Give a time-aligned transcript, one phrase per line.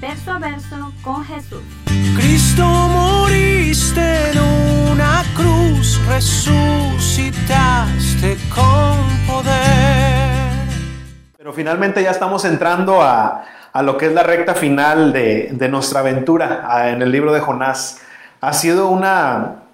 [0.00, 1.62] verso a verso con Jesús.
[2.16, 4.38] Cristo moriste en
[4.92, 7.48] una cruz, resucitaste
[8.54, 8.96] con
[9.26, 10.50] poder.
[11.36, 16.00] Pero finalmente ya estamos entrando a a lo que es la recta final de, nuestra
[16.00, 18.00] aventura en el libro de Jonás.
[18.40, 19.64] Ha sido una,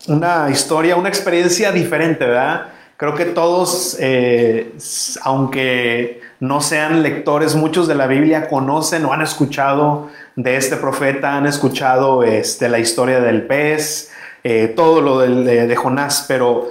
[0.51, 2.67] historia, una experiencia diferente, ¿verdad?
[2.97, 4.75] Creo que todos, eh,
[5.23, 11.37] aunque no sean lectores, muchos de la Biblia conocen o han escuchado de este profeta,
[11.37, 14.12] han escuchado este, la historia del pez,
[14.45, 16.69] eh, todo lo de, Jonás, pero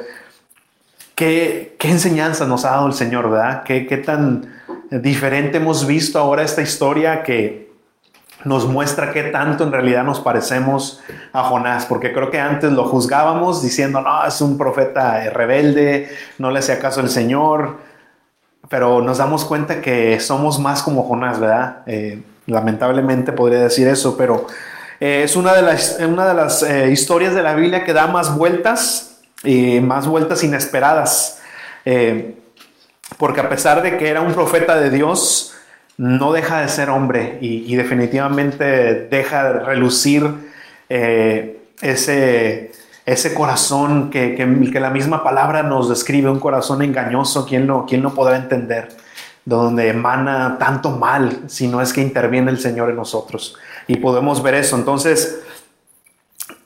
[1.15, 3.63] ¿qué, ¿qué, enseñanza nos ha dado el Señor, verdad?
[3.63, 4.53] ¿Qué, qué tan
[4.91, 7.65] diferente hemos visto ahora esta historia que
[8.45, 11.01] nos muestra qué tanto en realidad nos parecemos
[11.33, 16.51] a Jonás, porque creo que antes lo juzgábamos diciendo, no, es un profeta rebelde, no
[16.51, 17.77] le hace caso el Señor,
[18.69, 21.83] pero nos damos cuenta que somos más como Jonás, ¿verdad?
[21.85, 24.47] Eh, lamentablemente podría decir eso, pero
[24.99, 28.07] eh, es una de las, una de las eh, historias de la Biblia que da
[28.07, 31.41] más vueltas y más vueltas inesperadas
[33.19, 35.53] porque a pesar de que era un profeta de Dios,
[35.97, 40.51] no deja de ser hombre y, definitivamente deja de relucir
[40.89, 42.71] ese,
[43.05, 48.01] ese corazón que, que, la misma palabra nos describe, un corazón engañoso, ¿quién no, quién
[48.11, 48.89] podrá entender?
[49.45, 53.57] Donde emana tanto mal, si no es que interviene el Señor en nosotros.
[53.87, 54.75] Y podemos ver eso.
[54.75, 55.39] Entonces,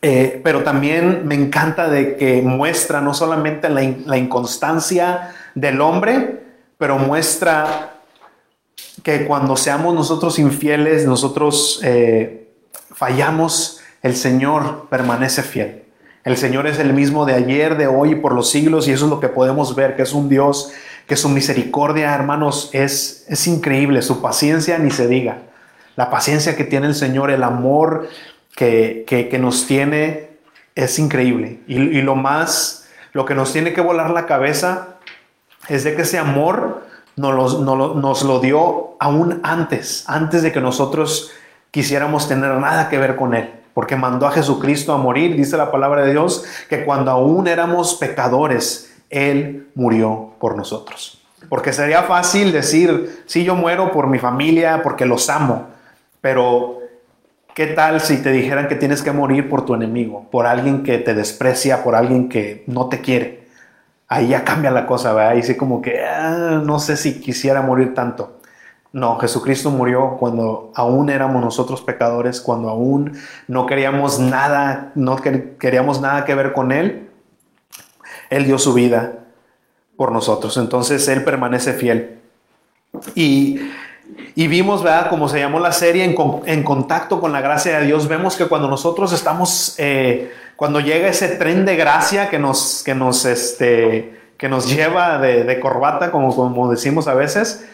[0.02, 6.44] eh, pero también me encanta de que muestra no solamente la, la inconstancia, del hombre,
[6.78, 8.02] pero muestra
[9.04, 12.52] que cuando seamos nosotros infieles, nosotros eh,
[12.94, 15.84] fallamos, el Señor permanece fiel.
[16.24, 19.06] El Señor es el mismo de ayer, de hoy y por los siglos, y eso
[19.06, 20.72] es lo que podemos ver, que es un Dios,
[21.08, 25.40] que su misericordia, hermanos, es, es increíble, su paciencia ni se diga.
[25.96, 28.08] La paciencia que tiene el Señor, el amor
[28.56, 30.30] que, que, nos tiene,
[30.76, 31.62] es increíble.
[31.68, 35.00] Y, lo más, lo que nos tiene que volar la cabeza
[35.68, 36.86] es de que ese amor
[37.16, 41.32] nos lo, nos lo dio aún antes, antes de que nosotros
[41.72, 45.72] quisiéramos tener nada que ver con Él, porque mandó a Jesucristo a morir, dice la
[45.72, 51.22] palabra de Dios, que cuando aún éramos pecadores, Él murió por nosotros.
[51.48, 55.68] Porque sería fácil decir, sí, yo muero por mi familia, porque los amo,
[56.20, 56.80] pero
[57.54, 60.98] ¿qué tal si te dijeran que tienes que morir por tu enemigo, por alguien que
[60.98, 63.48] te desprecia, por alguien que no te quiere?
[64.10, 65.32] ahí ya cambia la cosa, ¿verdad?
[65.32, 68.39] Ahí sí como que ah, no sé si quisiera morir tanto.
[68.92, 73.18] No, Jesucristo murió cuando aún éramos nosotros pecadores, cuando aún
[73.48, 75.18] no queríamos nada, no
[75.60, 77.10] queríamos nada que ver con Él.
[78.30, 79.20] Él dio su vida
[79.96, 80.58] por nosotros.
[80.58, 82.20] Entonces Él permanece fiel.
[83.14, 83.60] Y,
[84.36, 85.10] vimos, ¿verdad?
[85.10, 88.68] Como se llamó la serie, en, contacto con la gracia de Dios, vemos que cuando
[88.68, 94.50] nosotros estamos eh, cuando llega ese tren de gracia que nos, que nos, este, que
[94.50, 97.66] nos lleva de, corbata, como, como decimos a veces,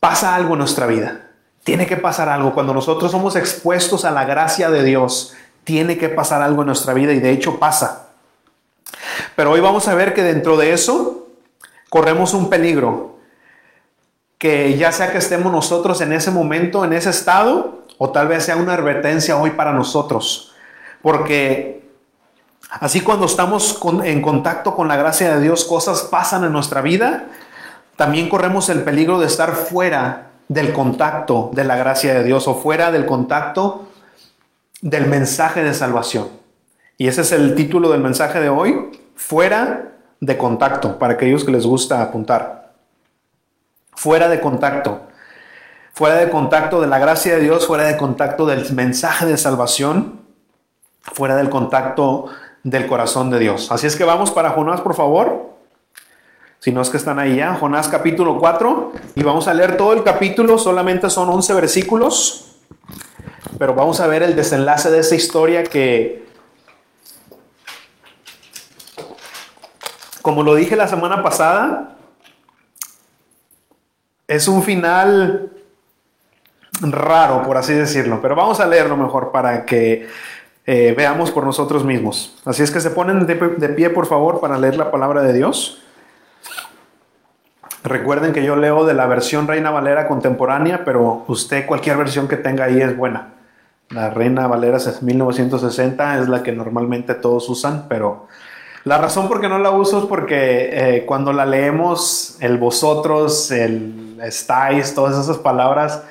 [0.00, 1.30] pasa algo en nuestra vida.
[1.64, 2.54] Tiene que pasar algo.
[2.54, 6.94] Cuando nosotros somos expuestos a la gracia de Dios, tiene que pasar algo en nuestra
[6.94, 8.08] vida y de hecho pasa.
[9.36, 11.28] Pero hoy vamos a ver que dentro de eso
[11.88, 13.18] corremos un peligro.
[14.38, 18.44] Que ya sea que estemos nosotros en ese momento, en ese estado, o tal vez
[18.44, 20.54] sea una advertencia hoy para nosotros.
[21.02, 21.78] Porque
[22.70, 27.24] Así cuando estamos en contacto con la gracia de Dios, cosas pasan en nuestra vida,
[27.98, 32.54] también corremos el peligro de estar fuera del contacto de la gracia de Dios o
[32.54, 33.88] fuera del contacto
[34.80, 36.28] del mensaje de salvación.
[36.96, 41.50] Y ese es el título del mensaje de hoy, fuera de contacto, para aquellos que
[41.50, 42.74] les gusta apuntar.
[43.96, 45.00] Fuera de contacto.
[45.92, 50.20] Fuera de contacto de la gracia de Dios, fuera de contacto del mensaje de salvación,
[51.02, 52.26] fuera del contacto
[52.62, 53.72] del corazón de Dios.
[53.72, 55.57] Así es que vamos para Jonás, por favor.
[56.60, 59.92] Si no es que están ahí ya, Jonás capítulo 4, y vamos a leer todo
[59.92, 62.56] el capítulo, solamente son 11 versículos,
[63.58, 66.26] pero vamos a ver el desenlace de esa historia que,
[70.20, 71.96] como lo dije la semana pasada,
[74.26, 75.52] es un final
[76.80, 80.08] raro, por así decirlo, pero vamos a leerlo mejor para que
[80.66, 82.36] eh, veamos por nosotros mismos.
[82.44, 85.32] Así es que se ponen de, de pie, por favor, para leer la palabra de
[85.32, 85.82] Dios.
[87.88, 92.36] Recuerden que yo leo de la versión Reina Valera contemporánea, pero usted cualquier versión que
[92.36, 93.28] tenga ahí es buena.
[93.90, 98.26] La Reina Valera 1960 es la que normalmente todos usan, pero
[98.84, 103.50] la razón por qué no la uso es porque eh, cuando la leemos, el vosotros,
[103.50, 106.02] el estáis, todas esas palabras,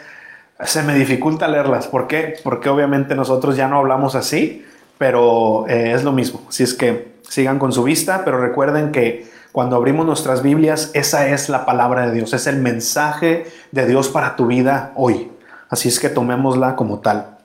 [0.64, 1.88] se me dificulta leerlas.
[1.88, 2.36] ¿Por qué?
[2.44, 4.66] Porque obviamente nosotros ya no hablamos así,
[4.98, 6.42] pero eh, es lo mismo.
[6.50, 11.30] Así es que sigan con su vista, pero recuerden que cuando abrimos nuestras Biblias, esa
[11.30, 15.32] es la palabra de Dios, es el mensaje de Dios para tu vida hoy.
[15.68, 17.40] Así es que tomémosla como tal.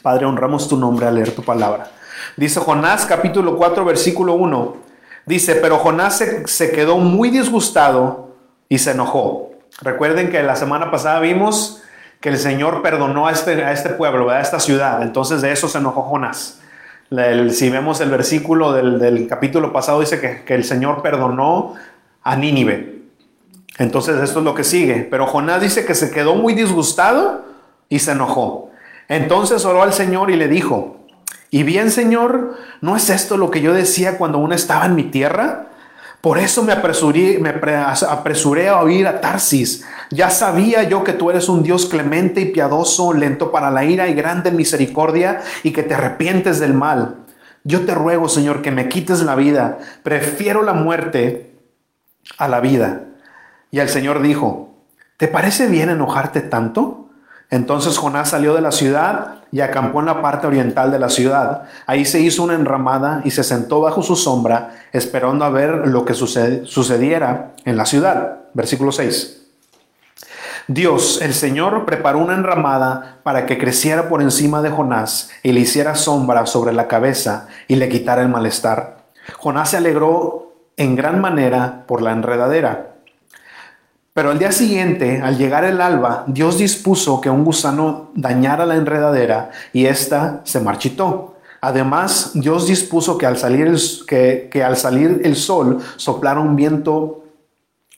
[0.00, 1.90] Padre, honramos tu nombre al leer tu palabra.
[2.38, 4.76] Dice Jonás capítulo 4 versículo 1.
[5.26, 8.30] Dice, pero Jonás se, quedó muy disgustado
[8.70, 9.50] y se enojó.
[9.82, 11.82] Recuerden que la semana pasada vimos
[12.22, 15.02] que el Señor perdonó a este, a este pueblo, a esta ciudad.
[15.02, 16.57] Entonces de eso se enojó Jonás
[17.50, 21.74] si vemos el versículo del, capítulo pasado, dice que, el Señor perdonó
[22.22, 23.02] a Nínive.
[23.78, 25.06] Entonces esto es lo que sigue.
[25.10, 27.44] Pero Jonás dice que se quedó muy disgustado
[27.88, 28.70] y se enojó.
[29.08, 30.98] Entonces oró al Señor y le dijo,
[31.50, 35.04] y bien Señor, ¿no es esto lo que yo decía cuando uno estaba en mi
[35.04, 35.67] tierra?
[36.20, 37.38] Por eso me apresuré,
[38.68, 39.84] a oír a Tarsis.
[40.10, 44.08] Ya sabía yo que tú eres un Dios clemente y piadoso, lento para la ira
[44.08, 47.16] y grande en misericordia y que te arrepientes del mal.
[47.62, 49.78] Yo te ruego, Señor, que me quites la vida.
[50.02, 51.54] Prefiero la muerte
[52.36, 53.02] a la vida.
[53.70, 54.74] Y el Señor dijo,
[55.18, 57.07] ¿te parece bien enojarte tanto?
[57.50, 61.62] Entonces Jonás salió de la ciudad y acampó en la parte oriental de la ciudad.
[61.86, 66.04] Ahí se hizo una enramada y se sentó bajo su sombra, esperando a ver lo
[66.04, 68.40] que sucediera en la ciudad.
[68.52, 69.36] Versículo 6.
[70.66, 75.60] Dios, el Señor, preparó una enramada para que creciera por encima de Jonás y le
[75.60, 78.98] hiciera sombra sobre la cabeza y le quitara el malestar.
[79.38, 82.87] Jonás se alegró en gran manera por la enredadera
[84.18, 88.74] pero al día siguiente, al llegar el alba, Dios dispuso que un gusano dañara la
[88.74, 91.36] enredadera y ésta se marchitó.
[91.60, 97.26] Además, Dios dispuso que al salir el, que, al salir el sol soplara un viento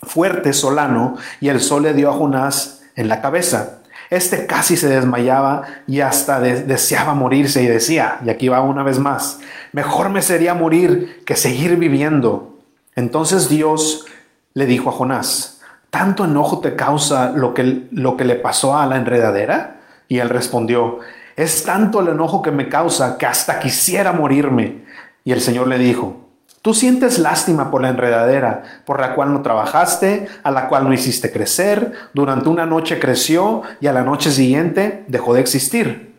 [0.02, 3.78] fuerte solano y el sol le dio a Jonás en la cabeza.
[4.10, 8.98] Este casi se desmayaba y hasta deseaba morirse y decía, y aquí va una vez
[8.98, 9.38] más,
[9.72, 12.58] mejor me sería morir que seguir viviendo.
[12.94, 14.04] Entonces Dios
[14.52, 15.59] le dijo a Jonás,
[15.90, 19.80] ¿tanto enojo te causa lo que, lo que le pasó a la enredadera?
[20.08, 20.98] Y él respondió,
[21.36, 24.84] es tanto el enojo que me causa que hasta quisiera morirme.
[25.24, 26.28] Y el Señor le dijo,
[26.62, 30.92] tú sientes lástima por la enredadera, por la cual no trabajaste, a la cual no
[30.92, 36.14] hiciste crecer, durante una noche creció y a la noche siguiente dejó de existir.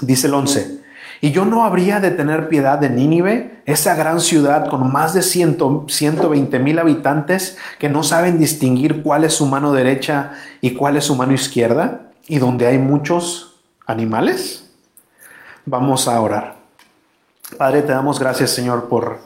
[0.00, 0.83] Dice el 11,
[1.24, 5.22] y yo no habría de tener piedad de Nínive, esa gran ciudad con más de
[5.22, 11.04] 120 mil habitantes que no saben distinguir cuál es su mano derecha y cuál es
[11.04, 13.54] su mano izquierda, y donde hay muchos
[13.86, 14.70] animales.
[15.64, 16.56] Vamos a orar.
[17.56, 19.20] Padre, te damos gracias, Señor, por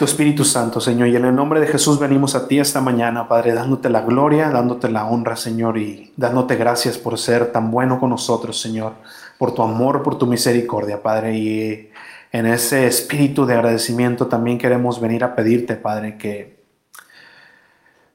[0.00, 1.06] tu Espíritu Santo, Señor.
[1.06, 4.50] Y en el nombre de Jesús venimos a ti esta mañana, Padre, dándote la gloria,
[4.50, 8.94] dándote la honra, Señor, y dándote gracias por ser tan bueno con nosotros, Señor
[9.40, 11.34] por tu amor, por tu misericordia, Padre.
[11.34, 11.90] Y
[12.30, 16.62] en ese espíritu de agradecimiento también queremos venir a pedirte, Padre, que,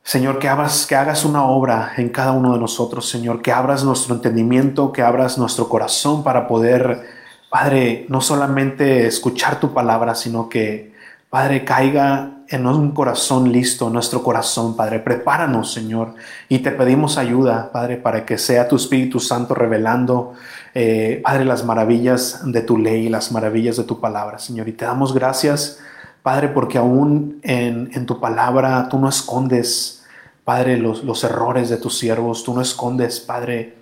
[0.04, 3.84] Señor, que hagas, que hagas una obra en cada uno de nosotros, Señor, que abras
[3.84, 7.02] nuestro entendimiento, que abras nuestro corazón para poder,
[7.50, 10.94] Padre, no solamente escuchar tu palabra, sino que,
[11.32, 15.00] Padre, caiga en un corazón listo, nuestro corazón, Padre.
[15.00, 16.14] Prepáranos, Señor,
[16.50, 20.34] y te pedimos ayuda, Padre, para que sea tu Espíritu Santo revelando,
[20.74, 24.68] eh, Padre, las maravillas de tu ley, las maravillas de tu palabra, Señor.
[24.68, 25.80] Y te damos gracias,
[26.22, 30.04] Padre, porque aún en, tu palabra tú no escondes,
[30.44, 33.76] Padre, los, errores de tus siervos, tú no escondes, Padre,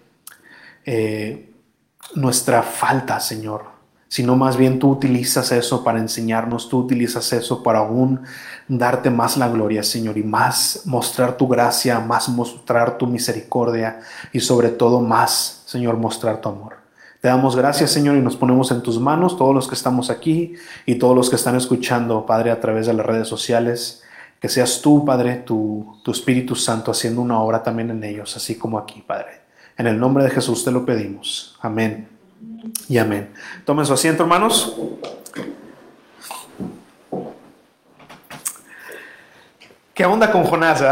[0.85, 1.51] eh,
[2.15, 3.72] nuestra falta, Señor
[4.13, 8.21] sino más bien tú utilizas eso para enseñarnos, tú utilizas eso para aún
[8.67, 14.01] darte más la gloria, Señor, y más mostrar tu gracia, más mostrar tu misericordia
[14.31, 16.75] y sobre todo más, Señor, mostrar tu amor.
[17.21, 20.53] Te damos gracias, Señor, y nos ponemos en tus manos, todos los que estamos aquí
[20.85, 24.03] y todos los que están escuchando, Padre, a través de las redes sociales.
[24.39, 28.59] Que seas tú, Padre, tu, tu Espíritu Santo haciendo una obra también en ellos, así
[28.59, 29.41] como aquí, Padre.
[29.75, 31.57] En el nombre de Jesús te lo pedimos.
[31.61, 32.12] Amén
[32.87, 33.29] y amén.
[33.65, 34.75] Tomen su asiento, hermanos.
[39.93, 40.83] ¿Qué onda con Jonás,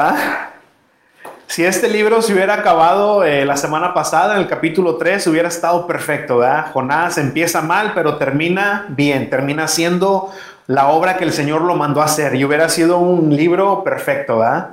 [1.47, 5.47] Si este libro se hubiera acabado eh, la semana pasada, en el capítulo 3, hubiera
[5.47, 6.71] estado perfecto, ¿verdad?
[6.71, 10.31] Jonás empieza mal, pero termina bien, termina siendo
[10.67, 14.69] la obra que el Señor lo mandó hacer y hubiera sido un libro perfecto, ¿verdad?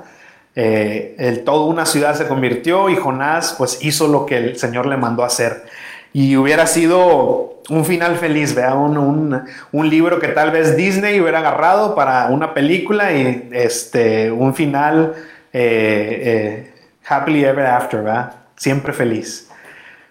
[0.55, 4.85] Eh, el, toda una ciudad se convirtió y Jonás pues hizo lo que el Señor
[4.85, 5.65] le mandó hacer.
[6.13, 8.77] Y hubiera sido un final feliz, ¿verdad?
[8.77, 14.55] Un, un, libro que tal vez Disney hubiera agarrado para una película y este, un
[14.55, 15.13] final
[15.53, 16.73] eh, eh,
[17.07, 18.33] happily ever after, ¿verdad?
[18.55, 19.49] Siempre feliz.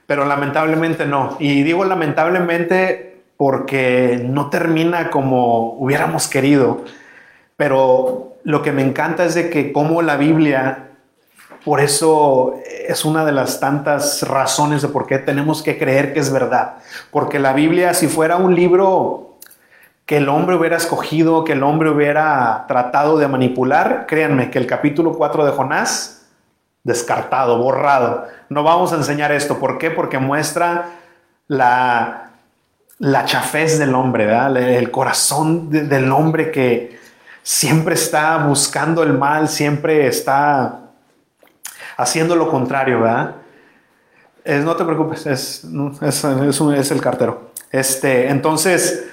[0.07, 1.37] Pero lamentablemente no.
[1.39, 6.85] Y digo lamentablemente porque no termina como hubiéramos querido.
[7.57, 10.88] Pero lo que me encanta es de que como la Biblia,
[11.65, 16.21] por eso es una de las tantas razones de por qué tenemos que creer que
[16.21, 16.77] es verdad.
[17.11, 19.37] Porque la Biblia, si fuera un libro
[20.07, 24.67] que el hombre hubiera escogido, que el hombre hubiera tratado de manipular, créanme que el
[24.67, 26.27] capítulo 4 de Jonás,
[26.83, 28.27] descartado, borrado.
[28.49, 29.59] No vamos a enseñar esto.
[29.59, 29.91] ¿Por qué?
[29.91, 30.87] Porque muestra
[31.47, 32.31] la,
[32.99, 34.29] la chafez del hombre,
[34.79, 36.99] el corazón del hombre que
[37.43, 40.88] siempre está buscando el mal, siempre está
[41.99, 43.35] haciendo lo contrario, ¿verdad?
[44.65, 45.67] no te preocupes, es,
[46.01, 47.51] es, el cartero.
[47.71, 49.05] Este, entonces,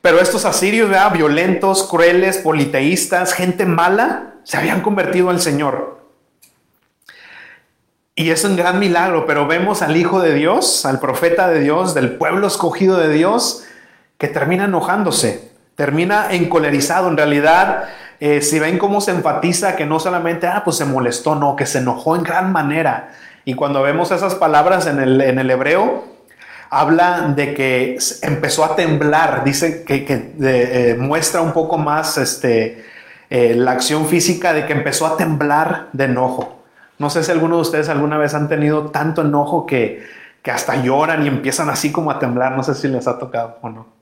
[0.00, 5.98] pero estos asirios, violentos, crueles, politeístas, gente mala, se habían convertido al Señor.
[8.14, 11.94] Y es un gran milagro, pero vemos al Hijo de Dios, al profeta de Dios,
[11.94, 13.64] del pueblo escogido de Dios,
[14.16, 15.47] que termina enojándose,
[15.78, 17.08] termina encolerizado.
[17.08, 17.84] En realidad,
[18.18, 21.66] eh, si ven cómo se enfatiza que no solamente, ah, pues se molestó, no, que
[21.66, 23.10] se enojó en gran manera.
[23.44, 26.04] Y cuando vemos esas palabras en el, en el hebreo,
[26.68, 30.04] habla de que empezó a temblar, dice que,
[30.40, 32.84] eh, muestra un poco más este,
[33.30, 36.64] eh, la acción física de que empezó a temblar de enojo.
[36.98, 40.04] No sé si alguno de ustedes alguna vez han tenido tanto enojo que,
[40.42, 42.56] que hasta lloran y empiezan así como a temblar.
[42.56, 43.97] No sé si les ha tocado o no.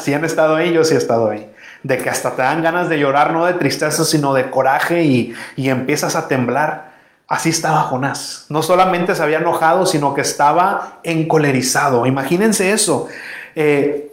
[0.00, 1.50] Si han estado ahí, yo sí he estado ahí.
[1.82, 5.34] De que hasta te dan ganas de llorar, no de tristeza, sino de coraje y,
[5.56, 6.92] y empiezas a temblar.
[7.28, 8.46] Así estaba Jonás.
[8.48, 12.06] No solamente se había enojado, sino que estaba encolerizado.
[12.06, 13.08] Imagínense eso.
[13.54, 14.12] Eh,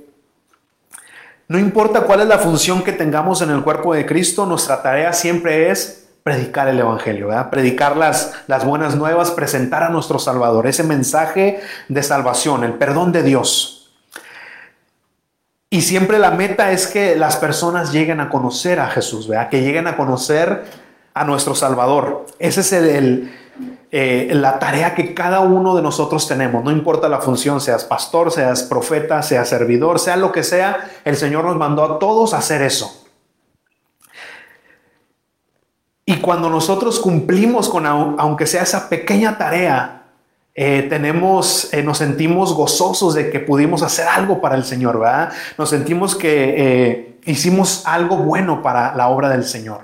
[1.50, 5.14] no importa cuál es la función que tengamos en el cuerpo de Cristo, nuestra tarea
[5.14, 10.84] siempre es predicar el Evangelio, predicar las, las buenas nuevas, presentar a nuestro Salvador, ese
[10.84, 13.79] mensaje de salvación, el perdón de Dios.
[15.70, 19.50] Y siempre la meta es que las personas lleguen a conocer a Jesús, ¿verdad?
[19.50, 20.66] que lleguen a conocer
[21.14, 22.26] a nuestro Salvador.
[22.40, 23.32] Esa es el,
[23.92, 26.64] eh, la tarea que cada uno de nosotros tenemos.
[26.64, 31.16] No importa la función, seas pastor, seas profeta, seas servidor, sea lo que sea, el
[31.18, 33.06] Señor nos mandó a todos a hacer eso.
[36.06, 39.99] Y cuando nosotros cumplimos con, aunque sea esa pequeña tarea,
[40.62, 45.32] eh, tenemos, eh, nos sentimos gozosos de que pudimos hacer algo para el Señor, ¿verdad?
[45.58, 49.82] Nos sentimos que hicimos algo bueno para la obra del Señor.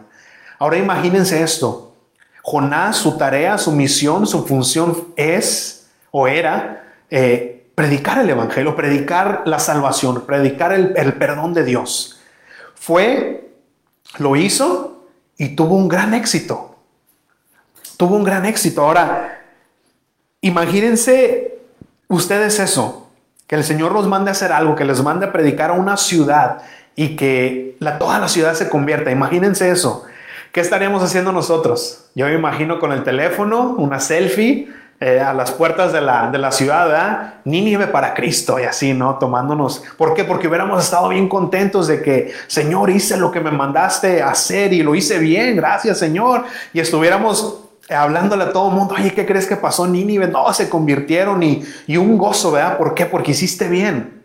[0.59, 1.93] Ahora imagínense esto.
[2.41, 9.43] Jonás, su tarea, su misión, su función es o era eh, predicar el Evangelio, predicar
[9.45, 12.19] la salvación, predicar el, el perdón de Dios.
[12.75, 13.49] Fue,
[14.17, 16.75] lo hizo y tuvo un gran éxito.
[17.97, 18.81] Tuvo un gran éxito.
[18.81, 19.34] Ahora,
[20.45, 21.57] imagínense
[22.07, 23.09] ustedes eso,
[23.47, 25.97] que el Señor los mande a hacer algo, que les mande a predicar a una
[25.97, 26.59] ciudad
[26.95, 29.11] y que la, toda la ciudad se convierta.
[29.11, 30.05] Imagínense eso.
[30.51, 32.05] ¿Qué estaríamos haciendo nosotros?
[32.15, 34.69] Yo me imagino con el teléfono, una selfie
[35.01, 37.33] eh, a las puertas de la, de la ciudad, ¿verdad?
[37.43, 39.15] Nínive para Cristo y así, ¿no?
[39.15, 39.83] Tomándonos.
[39.97, 40.23] ¿Por qué?
[40.23, 44.83] Porque hubiéramos estado bien contentos de que, Señor, hice lo que me mandaste hacer y
[44.83, 46.45] lo hice bien, gracias, Señor.
[46.71, 50.27] Y estuviéramos hablándole a todo el mundo, oye, ¿qué crees que pasó Nínive?
[50.27, 52.77] No, se convirtieron y, y un gozo, ¿verdad?
[52.77, 53.05] ¿Por qué?
[53.05, 54.23] Porque hiciste bien.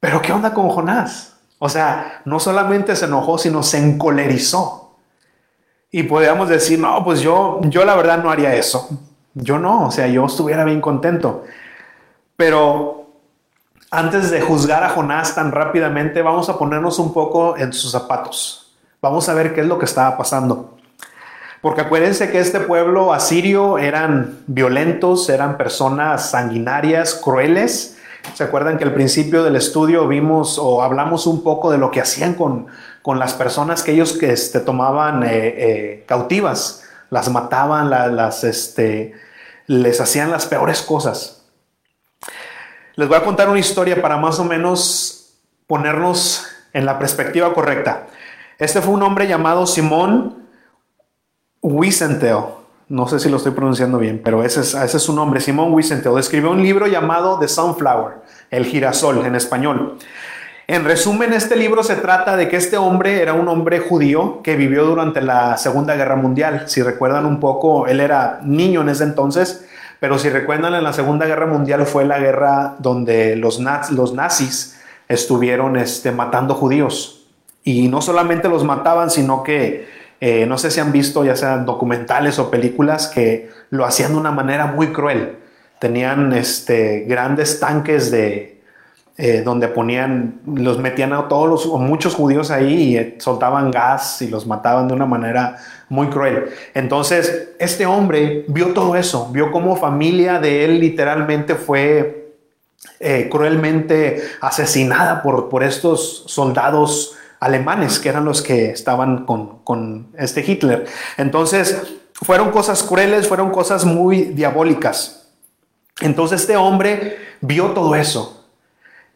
[0.00, 1.36] Pero ¿qué onda con Jonás?
[1.58, 4.86] O sea, no solamente se enojó, sino se encolerizó
[5.90, 8.88] y podríamos decir, no, pues yo, yo la verdad no haría eso.
[9.32, 11.44] Yo no, o sea, yo estuviera bien contento.
[12.36, 13.06] Pero
[13.90, 18.76] antes de juzgar a Jonás tan rápidamente, vamos a ponernos un poco en sus zapatos.
[19.00, 20.75] Vamos a ver qué es lo que estaba pasando.
[21.60, 27.98] Porque acuérdense que este pueblo asirio eran violentos, eran personas sanguinarias, crueles.
[28.34, 32.00] ¿Se acuerdan que al principio del estudio vimos o hablamos un poco de lo que
[32.00, 32.66] hacían con,
[33.02, 39.14] con las personas que ellos que, este, tomaban eh, eh, cautivas, las mataban, las, este,
[39.68, 41.44] les hacían las peores cosas.
[42.96, 45.36] Les voy a contar una historia para más o menos
[45.66, 48.06] ponernos en la perspectiva correcta.
[48.58, 50.45] Este fue un hombre llamado Simón,
[51.66, 52.44] Wiesenthal,
[52.88, 56.52] no sé si lo estoy pronunciando bien, pero ese es, su nombre, Simón Wiesenthal, escribió
[56.52, 58.18] un libro llamado The Sunflower,
[58.52, 59.98] el girasol en español.
[60.68, 64.54] En resumen, este libro se trata de que este hombre era un hombre judío que
[64.54, 66.64] vivió durante la Segunda Guerra Mundial.
[66.66, 69.66] Si recuerdan un poco, él era niño en ese entonces,
[69.98, 74.80] pero si recuerdan, en la Segunda Guerra Mundial fue la guerra donde los, los nazis
[75.08, 77.26] estuvieron este, matando judíos.
[77.64, 81.66] Y no solamente los mataban, sino que eh, no sé si han visto ya sean
[81.66, 85.36] documentales o películas que lo hacían de una manera muy cruel.
[85.78, 88.62] Tenían este, grandes tanques de,
[89.18, 94.22] eh, donde ponían, los metían a todos los, muchos judíos ahí y eh, soltaban gas
[94.22, 95.58] y los mataban de una manera
[95.90, 96.46] muy cruel.
[96.72, 102.22] Entonces, este hombre vio todo eso, vio cómo familia de él literalmente fue
[103.30, 110.40] cruelmente asesinada por, por estos soldados alemanes que eran los que estaban con, con este
[110.40, 110.86] Hitler.
[111.16, 115.28] Entonces, fueron cosas crueles, fueron cosas muy diabólicas.
[116.00, 118.36] Entonces este hombre vio todo eso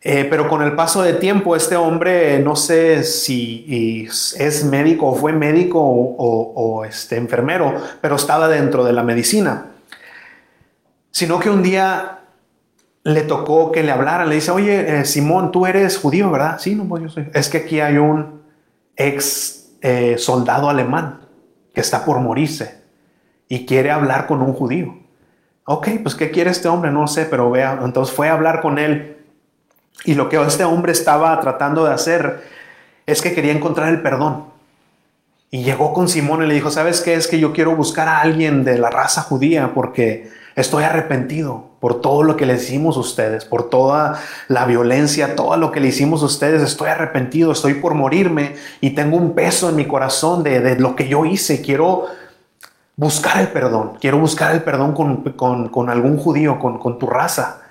[0.03, 5.15] eh, pero con el paso de tiempo, este hombre, no sé si es médico o
[5.15, 9.67] fue médico o, este, enfermero, pero estaba dentro de la medicina.
[11.11, 12.20] Sino que un día
[13.03, 16.59] le tocó que le hablaran, le dice, oye, eh, Simón, tú eres judío, ¿verdad?
[16.59, 17.29] Sí, no, pues yo soy.
[17.33, 18.43] Es que aquí hay un
[18.97, 21.21] ex eh, soldado alemán
[21.75, 22.83] que está por morirse
[23.49, 24.99] y quiere hablar con un judío.
[25.65, 26.91] Ok, pues ¿qué quiere este hombre?
[26.91, 27.79] No sé, pero vea.
[27.83, 29.17] Entonces fue a hablar con él
[30.05, 32.43] y lo que este hombre estaba tratando de hacer
[33.07, 34.47] es que quería encontrar el perdón.
[35.51, 37.15] Y llegó con Simón y le dijo, ¿sabes qué?
[37.15, 42.03] Es que yo quiero buscar a alguien de la raza judía porque estoy arrepentido por
[42.03, 45.89] todo lo que le hicimos a ustedes, por toda la violencia, todo lo que le
[45.89, 46.63] hicimos a ustedes.
[46.63, 51.09] Estoy arrepentido, estoy por morirme y tengo un peso en mi corazón de, lo que
[51.09, 51.63] yo hice.
[51.63, 52.05] Quiero
[52.97, 57.63] buscar el perdón, quiero buscar el perdón con, algún judío, con, con tu raza.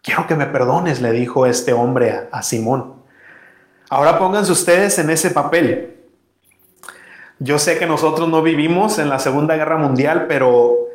[0.00, 2.94] Quiero que me perdones, le dijo este hombre a, Simón.
[3.90, 5.94] Ahora pónganse ustedes en ese papel.
[7.38, 10.87] Yo sé que nosotros no vivimos en la Segunda Guerra Mundial, pero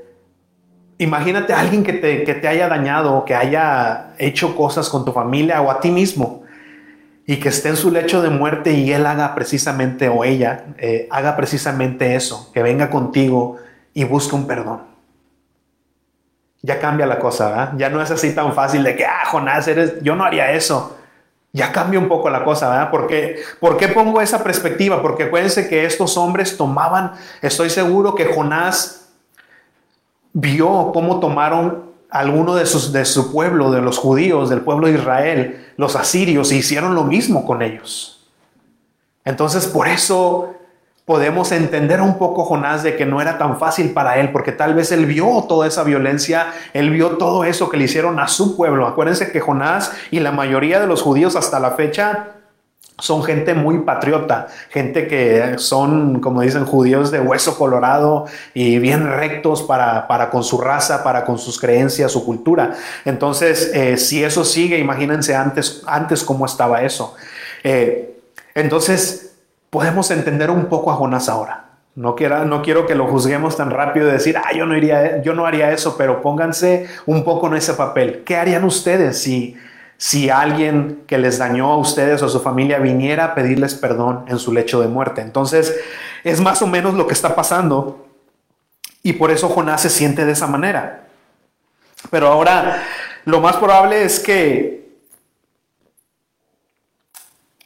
[1.03, 5.11] imagínate a alguien que te, que te haya dañado, que haya hecho cosas con tu
[5.11, 6.43] familia o a ti mismo
[7.25, 11.07] y que esté en su lecho de muerte y él haga precisamente, o ella eh,
[11.09, 13.57] haga precisamente eso, que venga contigo
[13.93, 14.93] y busque un perdón
[16.63, 17.73] ya cambia la cosa, ¿verdad?
[17.75, 20.97] Ya no es así tan fácil de que, ah, Jonás, eres, yo no haría eso.
[21.51, 22.89] Ya cambia un poco la cosa, ¿verdad?
[22.89, 25.01] Porque, ¿Por qué pongo esa perspectiva?
[25.01, 27.11] Porque acuérdense que estos hombres tomaban,
[27.41, 29.02] estoy seguro que Jonás
[30.33, 34.93] vio cómo tomaron alguno de, sus, de su pueblo, de los judíos, del pueblo de
[34.93, 38.27] Israel, los asirios, e hicieron lo mismo con ellos.
[39.25, 40.53] Entonces, por eso
[41.05, 44.73] podemos entender un poco Jonás de que no era tan fácil para él, porque tal
[44.73, 48.55] vez él vio toda esa violencia, él vio todo eso que le hicieron a su
[48.55, 48.87] pueblo.
[48.87, 52.32] Acuérdense que Jonás y la mayoría de los judíos hasta la fecha
[52.99, 59.07] son gente muy patriota, gente que son, como dicen, judíos de hueso colorado y bien
[59.07, 62.73] rectos para, para con su raza, para con sus creencias, su cultura.
[63.05, 67.15] Entonces, eh, si eso sigue, imagínense antes, antes cómo estaba eso.
[67.63, 68.19] Eh,
[68.53, 69.35] entonces,
[69.69, 71.65] podemos entender un poco a Jonás ahora.
[71.95, 75.21] No, quiera, no quiero que lo juzguemos tan rápido y decir, ah, yo no, iría,
[75.21, 78.23] yo no haría eso, pero pónganse un poco en ese papel.
[78.25, 79.55] ¿Qué harían ustedes si,
[80.03, 84.25] si alguien que les dañó a ustedes o a su familia viniera a pedirles perdón
[84.27, 85.21] en su lecho de muerte?
[85.21, 85.79] Entonces,
[86.25, 88.05] es más o menos lo que está pasando
[89.01, 91.07] y por eso Jonás se siente de esa manera.
[92.11, 92.83] Pero ahora,
[93.23, 94.91] lo más probable es que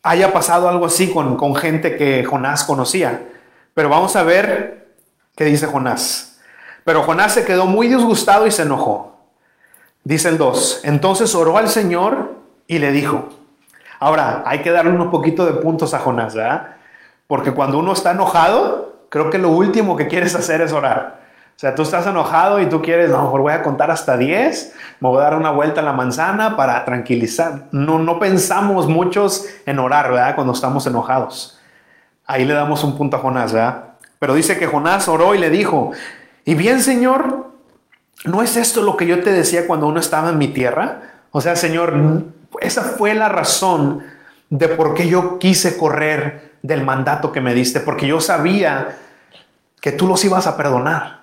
[0.03, 3.19] haya pasado algo así con, con gente que Jonás conocía.
[3.73, 4.93] Pero vamos a ver
[5.35, 6.39] qué dice Jonás.
[6.83, 9.16] Pero Jonás se quedó muy disgustado y se enojó.
[10.07, 10.85] Dice el 2.
[10.85, 12.31] Entonces oró al Señor
[12.65, 13.27] y le dijo.
[13.99, 16.77] Ahora, hay que darle unos poquito de puntos a Jonás, ¿verdad?
[17.27, 21.19] Porque cuando uno está enojado, creo que lo último que quieres hacer es orar.
[21.57, 24.75] O sea, tú estás enojado y tú quieres, no, mejor voy a contar hasta 10,
[25.01, 27.65] me voy a dar una vuelta a la manzana para tranquilizar.
[27.71, 30.35] No, no pensamos muchos en orar, ¿verdad?
[30.35, 31.59] Cuando estamos enojados.
[32.25, 33.83] Ahí le damos un punto a Jonás, ¿verdad?
[34.19, 35.91] Pero dice que Jonás oró y le dijo,
[36.45, 37.56] y bien, Señor,
[38.25, 41.01] ¿no es esto lo que yo te decía cuando uno estaba en mi tierra?
[41.31, 41.93] O sea, Señor,
[42.61, 44.03] esa fue la razón
[44.49, 48.97] de por qué yo quise correr del mandato que me diste, porque yo sabía
[49.81, 51.21] que tú los ibas a perdonar.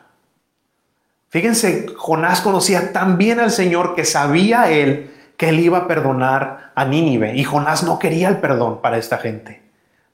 [1.31, 6.71] Fíjense, Jonás conocía tan bien al Señor que sabía él que él iba a perdonar
[6.77, 9.63] a Nínive y Jonás no quería el perdón para esta gente.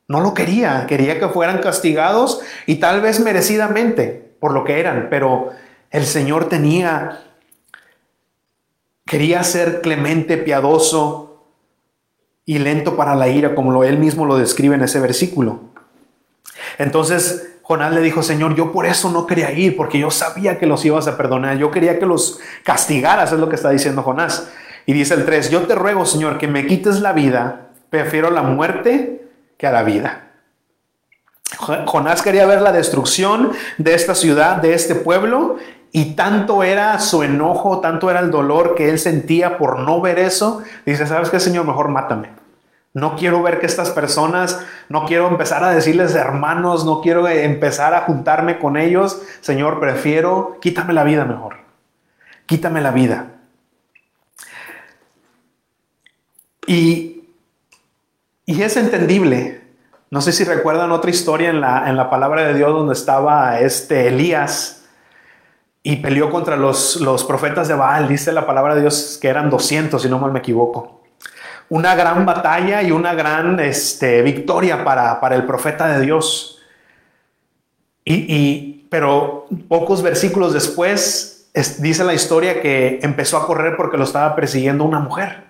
[0.09, 5.09] No lo quería, quería que fueran castigados y tal vez merecidamente por lo que eran,
[5.11, 5.51] pero
[5.91, 7.25] el Señor tenía,
[9.07, 11.45] quería ser clemente, piadoso
[12.45, 15.61] y lento para la ira, como lo, él mismo lo describe en ese versículo.
[16.79, 20.67] Entonces Jonás le dijo, Señor, yo por eso no quería ir, porque yo sabía que
[20.67, 24.49] los ibas a perdonar, yo quería que los castigaras, es lo que está diciendo Jonás.
[24.87, 28.43] Y dice el 3, yo te ruego, Señor, que me quites la vida, prefiero la
[28.43, 30.31] muerte que a la vida.
[31.87, 35.59] Jonás quería ver la destrucción de esta ciudad, de este pueblo,
[35.93, 40.19] y tanto era su enojo, tanto era el dolor que él sentía por no ver
[40.21, 40.63] eso.
[40.87, 41.67] Dice, ¿sabes qué, Señor?
[41.67, 42.31] Mejor mátame.
[42.93, 47.95] No quiero ver que estas personas, no quiero empezar a decirles hermanos, no quiero empezar
[47.95, 49.21] a juntarme con ellos.
[49.41, 51.57] Señor, prefiero, quítame la vida mejor.
[52.47, 53.27] Quítame la vida.
[56.67, 57.29] Y,
[58.47, 59.61] y es entendible.
[60.11, 63.61] No sé si recuerdan otra historia en la, en la palabra de Dios donde estaba
[63.61, 64.80] este Elías
[65.83, 68.09] y peleó contra los, los profetas de Baal.
[68.09, 71.01] Dice la palabra de Dios que eran 200, si no mal me equivoco
[71.71, 76.59] una gran batalla y una gran este, victoria para, para, el profeta de Dios.
[78.05, 84.35] Y, pero pocos versículos después dice la historia que empezó a correr porque lo estaba
[84.35, 85.50] persiguiendo una mujer.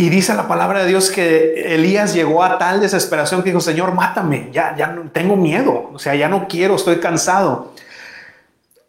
[0.00, 3.92] Y dice la palabra de Dios que Elías llegó a tal desesperación que dijo, Señor,
[3.92, 7.74] mátame, ya, ya no, tengo miedo, o sea, ya no quiero, estoy cansado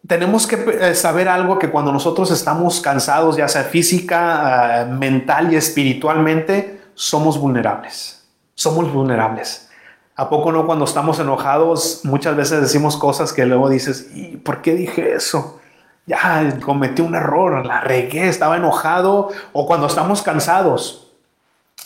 [0.06, 5.52] tenemos que eh, saber algo que cuando nosotros estamos cansados, ya sea física, ah, mental
[5.52, 8.24] y espiritualmente, somos vulnerables.
[8.54, 9.70] Somos vulnerables.
[10.16, 14.60] ¿A poco no cuando estamos enojados muchas veces decimos cosas que luego dices, ¿y por
[14.60, 15.60] qué dije eso?
[16.06, 19.30] Ya cometí un error, la regué, estaba enojado.
[19.52, 21.12] O cuando estamos cansados,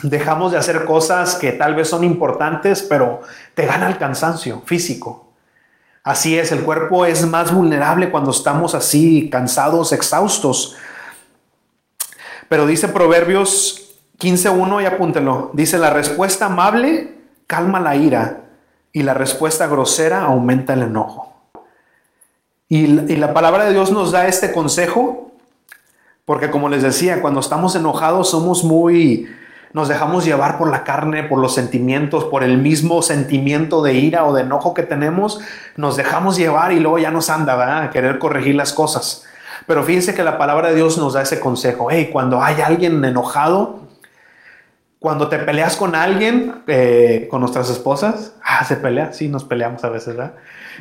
[0.03, 3.23] dejamos de hacer cosas que tal vez son importantes, pero
[3.55, 5.33] te gana el cansancio físico.
[6.03, 10.77] Así es, el cuerpo es más vulnerable cuando estamos así, cansados, exhaustos.
[12.49, 13.87] Pero dice Proverbios
[14.19, 15.51] 15.1 y apúntelo.
[15.53, 18.45] Dice, la respuesta amable calma la ira
[18.93, 21.36] y la respuesta grosera aumenta el enojo.
[22.69, 25.33] Y, la palabra de Dios nos da este consejo
[26.25, 29.29] porque como les decía, cuando estamos enojados somos muy
[29.73, 34.25] nos dejamos llevar por la carne, por los sentimientos, por el mismo sentimiento de ira
[34.25, 35.41] o de enojo que tenemos,
[35.77, 37.83] nos dejamos llevar y luego ya nos anda ¿verdad?
[37.83, 39.25] a querer corregir las cosas.
[39.67, 41.89] Pero fíjense que la palabra de Dios nos da ese consejo.
[41.91, 43.81] Hey, cuando hay alguien enojado,
[45.07, 49.85] cuando te peleas con alguien, eh, con nuestras esposas, ah, se pelea, sí, nos peleamos
[49.85, 50.35] a veces, ¿verdad?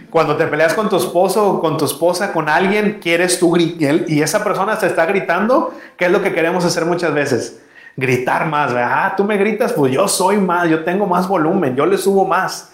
[0.09, 4.09] Cuando te peleas con tu esposo o con tu esposa, con alguien, quieres tú gritar
[4.09, 7.61] y esa persona te está gritando, ¿qué es lo que queremos hacer muchas veces?
[7.95, 8.73] gritar más.
[8.75, 12.25] Ah, tú me gritas, pues yo soy más, yo tengo más volumen, yo le subo
[12.25, 12.71] más.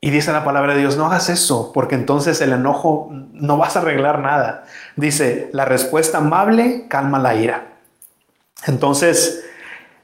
[0.00, 3.76] Y dice la palabra de Dios, no hagas eso, porque entonces el enojo no vas
[3.76, 4.64] a arreglar nada.
[4.96, 7.68] Dice, la respuesta amable calma la ira.
[8.66, 9.46] Entonces,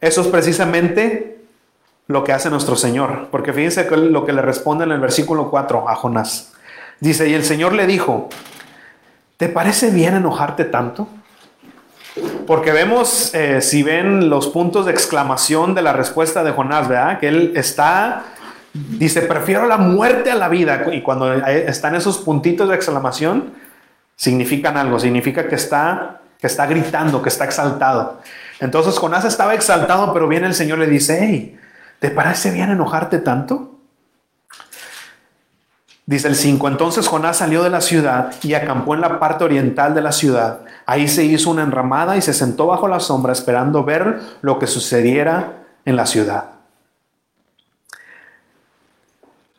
[0.03, 1.39] eso es precisamente
[2.09, 5.89] lo que hace nuestro Señor, porque fíjense lo que le responde en el versículo 4
[5.89, 6.53] a Jonás.
[6.99, 8.29] Dice, y el Señor le dijo,
[9.37, 11.09] ¿te parece bien enojarte tanto?
[12.49, 17.21] Porque vemos, eh, si ven los puntos de exclamación de la respuesta de Jonás, ¿verdad?
[17.21, 18.25] Que él está,
[18.73, 20.87] dice, prefiero la muerte a la vida.
[20.93, 23.53] Y cuando están esos puntitos de exclamación,
[24.17, 28.21] significan algo, significa que está, que está gritando, que está exaltado.
[28.59, 31.57] Entonces Jonás estaba exaltado, pero viene el Señor le dice, hey,
[32.01, 33.79] ¿te parece bien enojarte tanto?
[36.05, 39.95] Dice el 5, entonces Jonás salió de la ciudad y acampó en la parte oriental
[39.95, 40.63] de la ciudad.
[40.85, 44.67] Ahí se hizo una enramada y se sentó bajo la sombra esperando ver lo que
[44.67, 46.47] sucediera en la ciudad.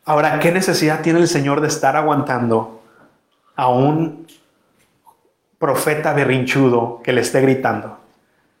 [0.04, 2.82] Ahora, ¿qué necesidad tiene el Señor de estar aguantando
[3.56, 4.26] a un
[5.64, 7.88] profeta berrinchudo que le esté gritando?
[7.88, 7.98] O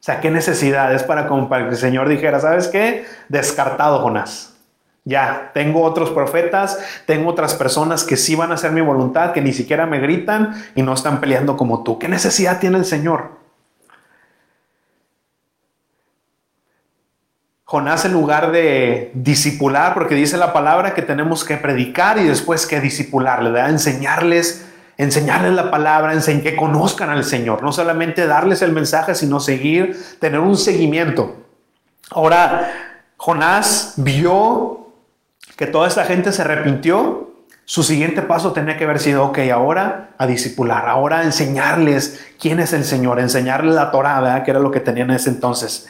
[0.00, 3.04] sea, ¿qué necesidad es para, que el Señor dijera, ¿sabes qué?
[3.28, 4.54] Descartado, Jonás.
[5.04, 9.42] Ya, tengo otros profetas, tengo otras personas que sí van a hacer mi voluntad, que
[9.42, 11.98] ni siquiera me gritan y no están peleando como tú.
[11.98, 13.32] ¿Qué necesidad tiene el Señor?
[17.64, 22.66] Jonás en lugar de disipular, porque dice la palabra que tenemos que predicar y después
[22.66, 23.70] que disipularle, ¿verdad?
[23.70, 29.98] enseñarles, enseñarles la palabra, que conozcan al Señor, no solamente darles el mensaje, sino seguir,
[30.20, 31.36] tener un seguimiento.
[32.10, 32.72] Ahora,
[33.16, 34.88] Jonás vio
[35.56, 37.32] que toda esta gente se arrepintió,
[37.66, 42.60] su siguiente paso tenía que haber sido, ok, ahora a discipular, ahora a enseñarles quién
[42.60, 45.88] es el Señor, enseñarles la Torah, que era lo que tenían en ese entonces.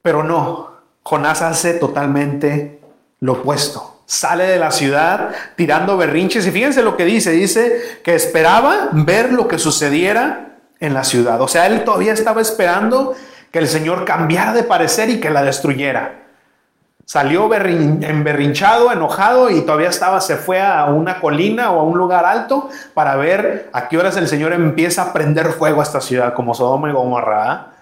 [0.00, 0.70] Pero no,
[1.02, 2.80] Jonás hace totalmente
[3.20, 3.95] lo opuesto.
[4.06, 9.32] Sale de la ciudad tirando berrinches y fíjense lo que dice, dice que esperaba ver
[9.32, 11.40] lo que sucediera en la ciudad.
[11.40, 13.14] O sea, él todavía estaba esperando
[13.50, 16.22] que el Señor cambiara de parecer y que la destruyera.
[17.04, 22.24] Salió emberrinchado, enojado y todavía estaba, se fue a una colina o a un lugar
[22.24, 26.34] alto para ver a qué horas el Señor empieza a prender fuego a esta ciudad
[26.34, 27.52] como Sodoma y Gomorra.
[27.52, 27.75] ¿ah?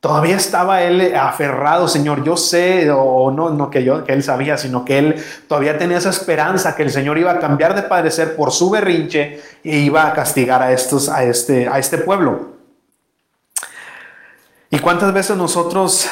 [0.00, 4.56] Todavía estaba él aferrado, Señor, yo sé, o no, no que yo, que él sabía,
[4.56, 8.34] sino que él todavía tenía esa esperanza que el Señor iba a cambiar de padecer
[8.34, 12.48] por su berrinche e iba a castigar a estos, a este, a este pueblo.
[14.70, 16.08] ¿Y cuántas veces nosotros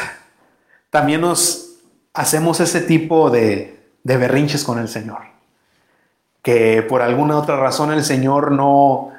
[0.90, 1.68] también nos
[2.14, 5.18] hacemos ese tipo de, berrinches con el Señor.
[6.42, 9.12] Que por alguna otra razón el Señor no,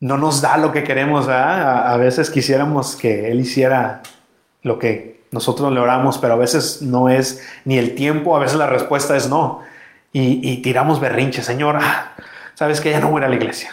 [0.00, 1.28] no nos da lo que queremos.
[1.28, 4.02] A, veces quisiéramos que Él hiciera
[4.62, 8.56] lo que nosotros le oramos, pero a veces no es ni el tiempo, a veces
[8.56, 9.62] la respuesta es no.
[10.12, 12.14] Y, tiramos berrinches, Señor, ah,
[12.54, 13.70] sabes que ya no voy a la iglesia.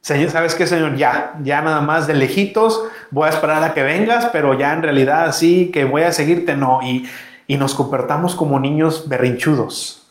[0.00, 0.96] Señor, ¿sabes qué, Señor?
[0.96, 4.82] Ya, ya nada más de lejitos, voy a esperar a que vengas, pero ya en
[4.82, 6.80] realidad sí que voy a seguirte, no.
[6.82, 7.06] Y,
[7.46, 10.06] y nos comportamos como niños berrinchudos.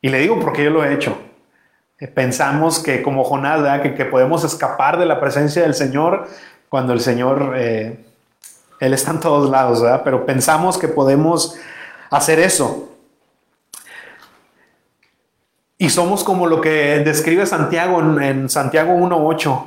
[0.00, 1.18] Y le digo porque yo lo he hecho.
[2.04, 6.28] Eh, pensamos que como Jonás, que, podemos escapar de la presencia del Señor
[6.68, 8.04] cuando el Señor, eh,
[8.78, 10.02] Él está en todos lados, ¿verdad?
[10.04, 11.56] pero pensamos que podemos
[12.10, 12.90] hacer eso.
[15.78, 19.64] Y somos como lo que describe Santiago en, Santiago 1.8,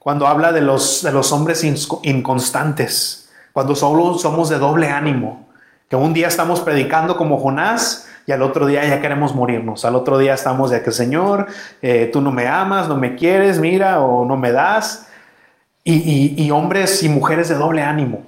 [0.00, 1.62] cuando habla de los, de los hombres
[2.02, 5.46] inconstantes, cuando solo somos de doble ánimo.
[5.88, 9.84] Que un día estamos predicando como Jonás y al otro día ya queremos morirnos.
[9.84, 11.46] Al otro día estamos de que, Señor,
[11.80, 15.06] eh, tú no me amas, no me quieres, mira, o no me das.
[15.84, 18.24] Y, hombres y mujeres de doble ánimo.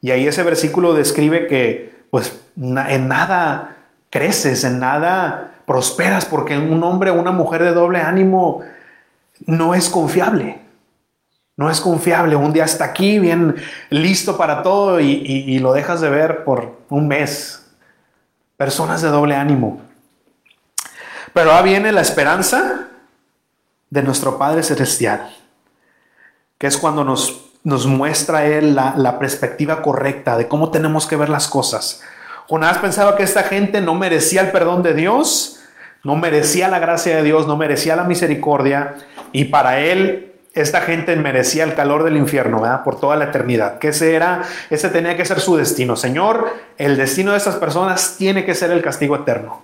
[0.00, 3.76] Y ahí ese versículo describe que, pues, en nada
[4.10, 8.62] creces, en nada prosperas, porque un hombre una mujer de doble ánimo
[9.46, 10.60] no es confiable.
[11.56, 12.36] No es confiable.
[12.36, 13.56] Un día está aquí, bien
[13.90, 17.63] listo para todo y, lo dejas de ver por un mes.
[18.56, 19.80] Personas de doble ánimo.
[21.32, 22.88] Pero ahora viene la esperanza
[23.90, 25.34] de nuestro Padre Celestial,
[26.58, 31.16] que es cuando nos, nos muestra Él la, la perspectiva correcta de cómo tenemos que
[31.16, 32.02] ver las cosas.
[32.48, 35.60] Jonás pensaba que esta gente no merecía el perdón de Dios,
[36.04, 38.94] no merecía la gracia de Dios, no merecía la misericordia,
[39.32, 42.84] y para él esta gente merecía el calor del infierno, ¿verdad?
[42.84, 43.78] Por toda la eternidad.
[43.78, 45.96] Que ese era, ese tenía que ser su destino.
[45.96, 49.62] Señor, el destino de estas personas tiene que ser el castigo eterno.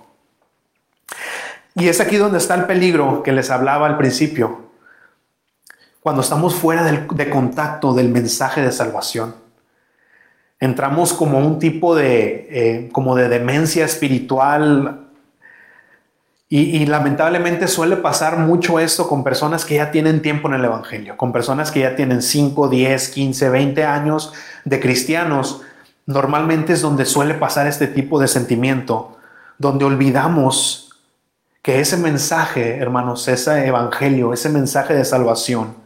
[1.74, 4.70] Y es aquí donde está el peligro que les hablaba al principio.
[6.00, 9.34] Cuando estamos fuera de contacto del mensaje de salvación.
[10.58, 15.09] Entramos como un tipo de, eh, como de demencia espiritual
[16.52, 21.16] y, lamentablemente suele pasar mucho esto con personas que ya tienen tiempo en el Evangelio,
[21.16, 24.32] con personas que ya tienen 5, 10, 15, 20 años
[24.64, 25.62] de cristianos.
[26.06, 29.16] Normalmente es donde suele pasar este tipo de sentimiento,
[29.58, 31.00] donde olvidamos
[31.62, 35.76] que ese mensaje, hermanos, ese Evangelio, ese mensaje de salvación,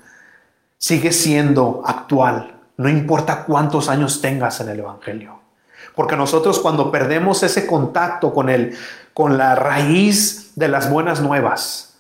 [0.79, 5.40] sigue siendo actual, no importa cuántos años tengas en el Evangelio.
[5.94, 8.74] Porque nosotros cuando perdemos ese contacto con, el,
[9.14, 11.96] con la raíz de las buenas nuevas,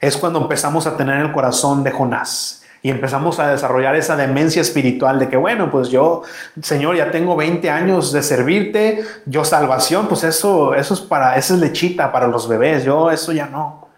[0.00, 4.62] es cuando empezamos a tener el corazón de Jonás y empezamos a desarrollar esa demencia
[4.62, 6.22] espiritual de que, bueno, pues yo,
[6.62, 11.54] Señor, ya tengo 20 años de servirte, yo salvación, pues eso, eso es para, esa
[11.54, 13.88] es lechita para los bebés, yo eso ya no.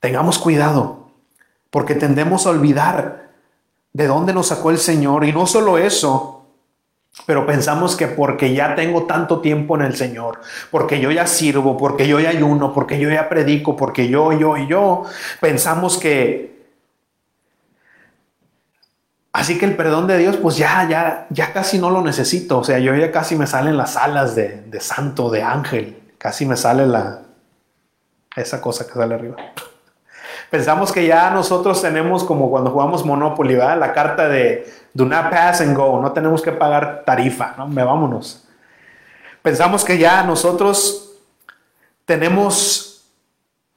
[0.00, 1.08] Tengamos cuidado,
[1.70, 3.30] porque tendemos a olvidar
[3.92, 6.39] de dónde nos sacó el Señor y no solo eso,
[7.26, 11.76] pero pensamos que porque ya tengo tanto tiempo en el Señor, porque yo ya sirvo,
[11.76, 15.04] porque yo ya ayuno, porque yo ya predico, porque yo, yo y yo,
[15.40, 16.50] pensamos que...
[19.32, 22.58] Así que el perdón de Dios, pues ya, ya, ya casi no lo necesito.
[22.58, 26.02] O sea, yo ya casi me salen las alas de, de santo, de ángel.
[26.18, 27.22] Casi me sale la...
[28.34, 29.36] Esa cosa que sale arriba.
[30.50, 33.78] Pensamos que ya nosotros tenemos como cuando jugamos Monopoly, ¿verdad?
[33.78, 37.68] La carta de do not pass and go, no tenemos que pagar tarifa, ¿no?
[37.68, 38.48] Me vámonos.
[39.42, 41.12] Pensamos que ya nosotros
[42.04, 43.04] tenemos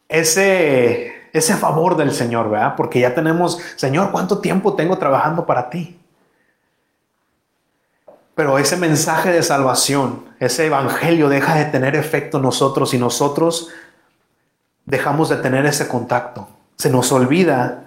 [0.10, 2.74] ese, ese favor del Señor, ¿verdad?
[2.76, 6.00] Porque ya tenemos, Señor, ¿cuánto tiempo tengo trabajando para ti?
[8.34, 13.70] Pero ese mensaje de salvación, ese evangelio deja de tener efecto en nosotros y nosotros
[14.86, 16.48] dejamos de tener ese contacto.
[16.84, 17.86] Se nos olvida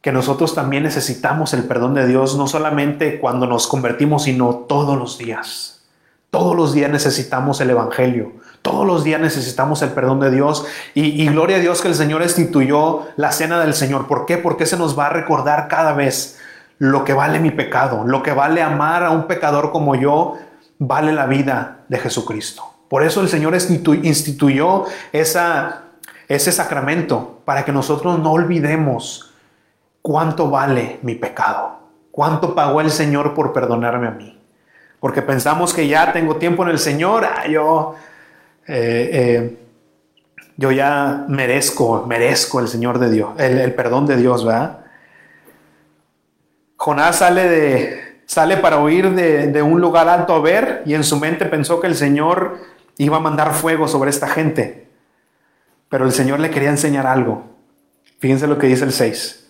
[0.00, 4.96] que nosotros también necesitamos el perdón de Dios, no solamente cuando nos convertimos, sino todos
[4.96, 5.84] los días.
[6.30, 11.28] Todos los días necesitamos el Evangelio, todos los días necesitamos el perdón de Dios y,
[11.28, 14.06] gloria a Dios que el Señor instituyó la cena del Señor.
[14.06, 14.38] ¿Por qué?
[14.38, 16.38] Porque se nos va a recordar cada vez
[16.78, 20.38] lo que vale mi pecado, lo que vale amar a un pecador como yo,
[20.78, 22.64] vale la vida de Jesucristo.
[22.88, 25.82] Por eso el Señor instituyó esa,
[26.28, 29.34] ese sacramento para que nosotros no olvidemos
[30.02, 34.38] cuánto vale mi pecado, cuánto pagó el Señor por perdonarme a mí.
[35.00, 37.94] Porque pensamos que ya tengo tiempo en el Señor, ah, yo,
[38.66, 39.58] eh, eh,
[40.56, 44.80] yo ya merezco, merezco el Señor de Dios, el, perdón de Dios, ¿verdad?
[46.76, 51.04] Jonás sale, de, sale para huir de, de un lugar alto a ver y en
[51.04, 52.58] su mente pensó que el Señor
[52.98, 54.87] iba a mandar fuego sobre esta gente.
[55.88, 57.44] Pero el Señor le quería enseñar algo.
[58.18, 59.48] Fíjense lo que dice el 6.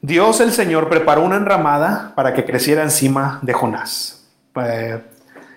[0.00, 4.24] Dios el Señor preparó una enramada para que creciera encima de Jonás.
[4.56, 5.02] Eh,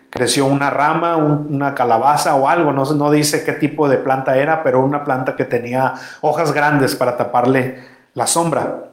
[0.10, 4.64] creció una rama, una calabaza o algo, no, no dice qué tipo de planta era,
[4.64, 7.84] pero una planta que tenía hojas grandes para taparle
[8.16, 8.86] la sombra.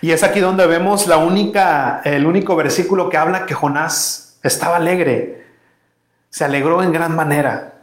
[0.00, 4.76] Y es aquí donde vemos la única, el único versículo que habla que Jonás estaba
[4.76, 5.46] alegre,
[6.30, 7.77] se alegró en gran manera.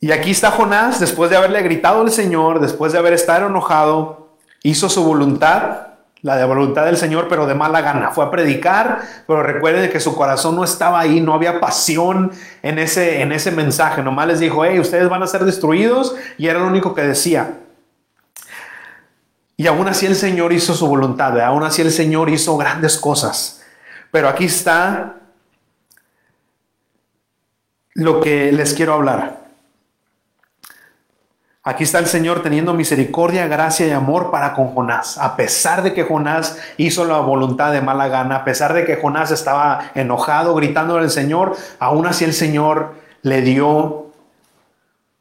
[0.00, 4.28] Y aquí está Jonás, después de haberle gritado al Señor, después de haber estado enojado,
[4.62, 5.88] hizo su voluntad
[6.22, 8.10] la de voluntad del Señor, pero de mala gana.
[8.10, 12.32] Fue a predicar, pero recuerden que su corazón no estaba ahí, no había pasión
[12.62, 14.02] en ese, en ese mensaje.
[14.02, 17.60] Nomás les dijo, hey, ustedes van a ser destruidos, y era lo único que decía.
[19.56, 23.62] Y aún así el Señor hizo su voluntad, aún así el Señor hizo grandes cosas.
[24.10, 25.16] Pero aquí está
[27.94, 29.37] lo que les quiero hablar.
[31.68, 35.18] Aquí está el Señor teniendo misericordia, gracia y amor para con Jonás.
[35.18, 38.96] A pesar de que Jonás hizo la voluntad de mala gana, a pesar de que
[38.96, 44.06] Jonás estaba enojado, gritando al Señor, aún así el Señor le dio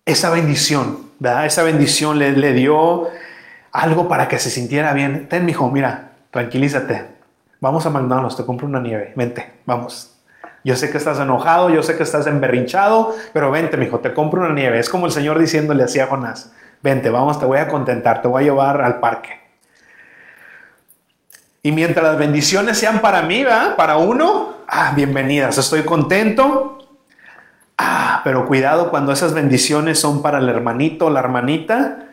[0.06, 1.48] esa bendición, ¿verdad?
[1.48, 3.10] Esa bendición le, le dio
[3.74, 5.28] algo para que se sintiera bien.
[5.28, 7.08] Ten, hijo, mira, tranquilízate.
[7.60, 9.12] Vamos a McDonald's, te compro una nieve.
[9.18, 10.17] Vente, vamos.
[10.68, 14.42] Yo sé que estás enojado, yo sé que estás emberrinchado, pero vente, mijo, te compro
[14.42, 14.78] una nieve.
[14.80, 16.52] Es como el Señor diciéndole así a Jonás,
[16.84, 19.40] vente, vamos, te voy a contentar, te voy a llevar al parque.
[21.64, 23.78] Y mientras las bendiciones sean para mí, ¿verdad?
[23.78, 26.80] Para uno, ah, bienvenidas, estoy contento.
[27.78, 32.10] Ah, pero cuidado cuando esas bendiciones son para el hermanito o la hermanita,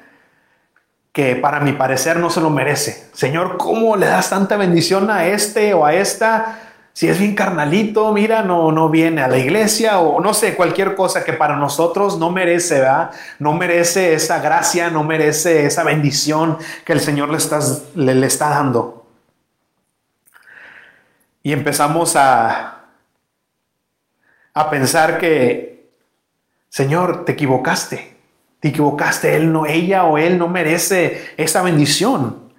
[1.10, 3.08] que para mi parecer no se lo merece.
[3.14, 6.63] Señor, ¿cómo le das tanta bendición a este o a esta?
[6.94, 10.94] Si es bien carnalito, mira, no, no viene a la iglesia o no sé, cualquier
[10.94, 13.10] cosa que para nosotros no merece, ¿verdad?
[13.40, 17.30] No merece esa gracia, no merece esa bendición que el Señor
[17.96, 19.08] le, le está dando.
[21.42, 22.84] Y empezamos a,
[24.54, 25.90] a pensar que,
[26.68, 28.16] Señor, te equivocaste,
[28.60, 32.52] te equivocaste, él no, ella o él no merece esa bendición.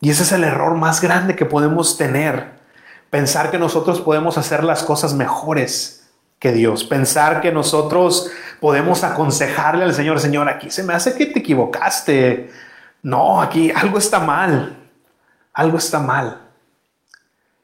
[0.00, 2.59] Y ese es el error más grande que podemos tener
[3.10, 6.84] Pensar que nosotros podemos hacer las cosas mejores que Dios.
[6.84, 12.50] Pensar que nosotros podemos aconsejarle al Señor, Señor, aquí se me hace que te equivocaste.
[13.02, 14.76] No, aquí algo está mal.
[15.52, 16.40] Algo está mal.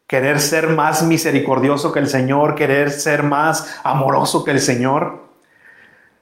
[0.09, 5.26] Querer ser más misericordioso que el Señor, querer ser más amoroso que el Señor.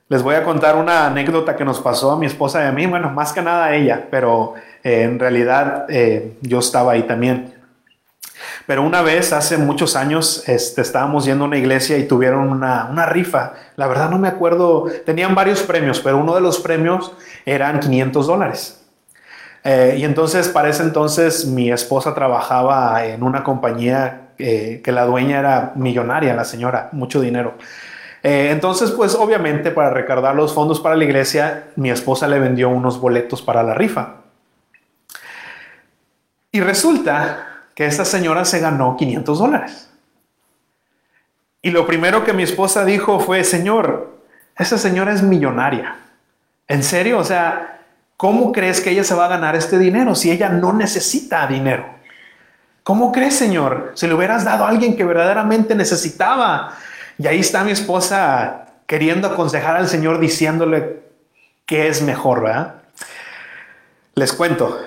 [0.08, 2.86] Les voy a contar una anécdota que nos pasó a mi esposa y a mí,
[2.86, 7.53] bueno, más que nada a ella, pero eh, en realidad eh, yo estaba ahí también.
[8.66, 13.06] Pero una vez, hace muchos años, este, estábamos yendo a una iglesia y tuvieron una,
[13.06, 13.54] rifa.
[13.76, 17.12] La verdad no me acuerdo, tenían varios premios, pero uno de los premios
[17.44, 18.80] eran 500 dólares.
[19.62, 25.06] Eh, y entonces, para ese entonces, mi esposa trabajaba en una compañía eh, que la
[25.06, 27.54] dueña era millonaria, la señora, mucho dinero.
[28.22, 32.70] Eh, entonces, pues obviamente para recargar los fondos para la iglesia, mi esposa le vendió
[32.70, 34.14] unos boletos para la rifa.
[36.50, 39.90] Y resulta que esta señora se ganó 500 dólares.
[41.62, 44.18] Y lo primero que mi esposa dijo fue, Señor,
[44.56, 45.96] esa señora es millonaria.
[46.68, 47.18] ¿En serio?
[47.18, 47.80] O sea,
[48.16, 51.86] ¿cómo crees que ella se va a ganar este dinero si ella no necesita dinero?
[52.82, 53.92] ¿Cómo crees, Señor?
[53.94, 56.76] Si le hubieras dado a alguien que verdaderamente necesitaba.
[57.16, 61.02] Y ahí está mi esposa queriendo aconsejar al Señor diciéndole
[61.64, 62.74] que es mejor, ¿verdad?
[64.14, 64.78] Les cuento.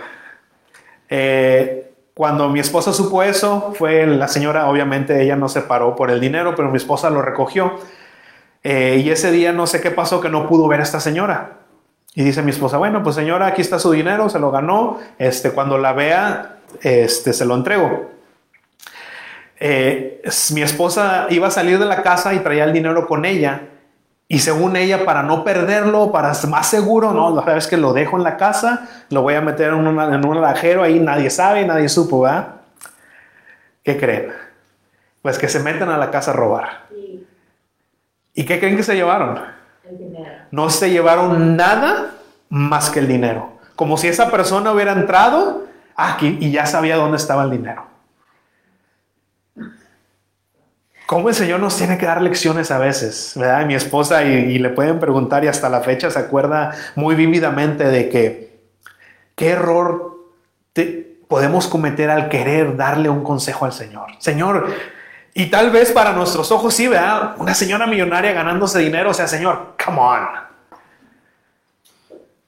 [1.10, 1.87] Eh,
[2.18, 6.20] cuando mi esposa supo eso, fue la señora, obviamente ella no se paró por el
[6.20, 7.76] dinero, pero mi esposa lo recogió.
[8.64, 11.60] Eh, y ese día no sé qué pasó que no pudo ver a esta señora.
[12.16, 15.52] Y dice mi esposa, bueno, pues señora, aquí está su dinero, se lo ganó, este,
[15.52, 18.10] cuando la vea, este, se lo entrego.
[19.60, 20.24] Eh,
[20.56, 23.62] mi esposa iba a salir de la casa y traía el dinero con ella.
[24.30, 27.78] Y según ella, para no perderlo, para ser más seguro, no, la verdad es que
[27.78, 31.30] lo dejo en la casa, lo voy a meter en, en un alajero, ahí nadie
[31.30, 32.56] sabe, nadie supo, ¿verdad?
[33.84, 34.34] ¿Qué creen?
[35.22, 36.88] Pues que se meten a la casa a robar.
[38.34, 39.40] ¿Y qué creen que se llevaron?
[39.90, 40.32] El dinero.
[40.52, 42.12] No se llevaron nada
[42.50, 43.54] más que el dinero.
[43.78, 45.66] Como si esa persona hubiera entrado
[45.96, 47.86] aquí y ya sabía dónde estaba el dinero.
[51.08, 53.66] Cómo el Señor nos tiene que dar lecciones a veces, ¿verdad?
[53.66, 58.10] Mi esposa y, le pueden preguntar y hasta la fecha se acuerda muy vívidamente de
[58.10, 58.60] que
[59.36, 60.18] qué error
[60.74, 64.08] te- podemos cometer al querer darle un consejo al Señor.
[64.20, 64.68] Señor,
[65.34, 67.36] y tal vez para nuestros ojos sí, ¿verdad?
[67.38, 70.47] Una señora millonaria ganándose dinero, o sea, Señor, come on.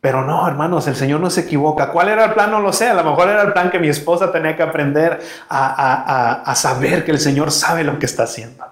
[0.01, 1.91] Pero no, hermanos, el Señor no se equivoca.
[1.91, 2.51] ¿Cuál era el plan?
[2.51, 2.87] No lo sé.
[2.87, 5.19] A lo mejor era el plan que mi esposa tenía que aprender
[5.49, 8.63] a, a- a- saber que el Señor sabe lo que está haciendo.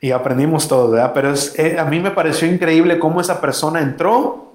[0.00, 1.12] Y aprendimos todo, ¿verdad?
[1.14, 4.54] Pero eh, a mí me pareció increíble cómo esa persona entró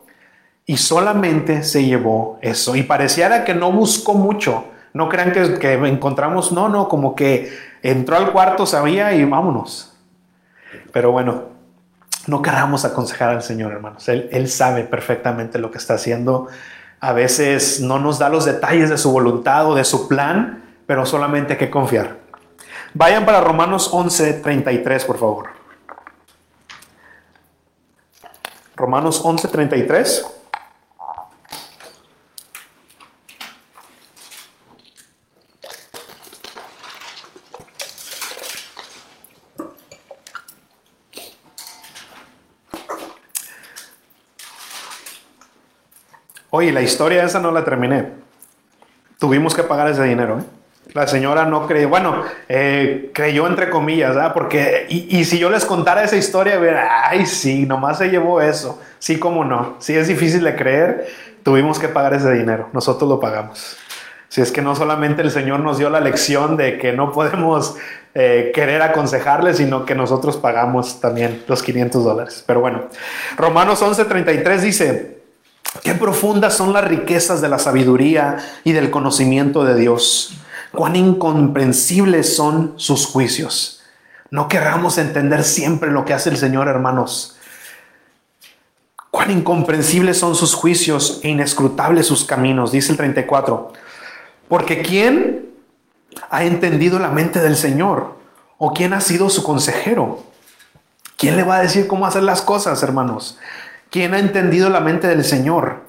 [0.65, 2.75] y solamente se llevó eso.
[2.75, 4.65] Y pareciera que no buscó mucho.
[4.93, 7.51] No crean que, que encontramos, no, no, como que
[7.83, 9.93] entró al cuarto, sabía y vámonos.
[10.91, 11.43] Pero bueno,
[12.27, 14.07] no queramos aconsejar al Señor, hermanos.
[14.07, 16.47] Él, sabe perfectamente lo que está haciendo.
[16.99, 21.05] A veces no nos da los detalles de su voluntad o de su plan, pero
[21.05, 22.17] solamente hay que confiar.
[22.93, 25.49] Vayan para Romanos 11, 33, por favor.
[28.75, 29.47] Romanos 11,
[46.51, 48.09] Oye, la historia esa no la terminé.
[49.17, 50.39] Tuvimos que pagar ese dinero.
[50.39, 50.43] ¿eh?
[50.93, 54.33] La señora no creyó, bueno, eh, creyó entre comillas, ¿verdad?
[54.33, 58.41] Porque, y, y si yo les contara esa historia, verá, ay, sí, nomás se llevó
[58.41, 58.81] eso.
[58.99, 59.77] Sí, cómo no.
[59.79, 61.07] Sí, es difícil de creer.
[61.43, 62.67] Tuvimos que pagar ese dinero.
[62.73, 63.77] Nosotros lo pagamos.
[64.27, 67.77] Si es que no solamente el Señor nos dio la lección de que no podemos
[68.13, 72.43] eh, querer aconsejarle, sino que nosotros pagamos también los 500 dólares.
[72.45, 72.87] Pero bueno,
[73.37, 75.20] Romanos 11:33 dice,
[75.83, 80.33] Qué profundas son las riquezas de la sabiduría y del conocimiento de Dios.
[80.73, 83.81] Cuán incomprensibles son sus juicios.
[84.29, 87.37] No querramos entender siempre lo que hace el Señor, hermanos.
[89.11, 93.73] Cuán incomprensibles son sus juicios e inescrutables sus caminos, dice el 34.
[94.47, 95.49] Porque ¿quién
[96.29, 98.15] ha entendido la mente del Señor?
[98.57, 100.23] ¿O quién ha sido su consejero?
[101.17, 103.37] ¿Quién le va a decir cómo hacer las cosas, hermanos?
[103.91, 105.81] ¿Quién ha entendido la mente del Señor?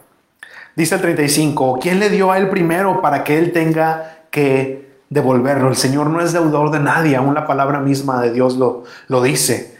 [0.74, 5.68] Dice el 35, ¿quién le dio a él primero para que él tenga que devolverlo?
[5.68, 9.22] El Señor no es deudor de nadie, aún la palabra misma de Dios lo, lo
[9.22, 9.78] dice.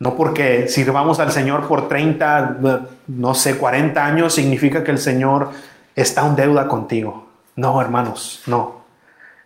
[0.00, 2.58] No porque sirvamos al Señor por 30,
[3.06, 5.50] no sé, 40 años, significa que el Señor
[5.94, 7.28] está en deuda contigo.
[7.54, 8.82] No, hermanos, no.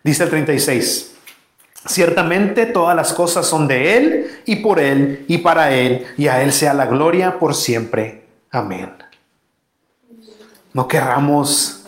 [0.03, 1.16] Dice el 36,
[1.87, 6.41] Ciertamente todas las cosas son de Él y por Él y para Él y a
[6.43, 8.25] Él sea la gloria por siempre.
[8.51, 8.91] Amén.
[10.73, 11.85] No querramos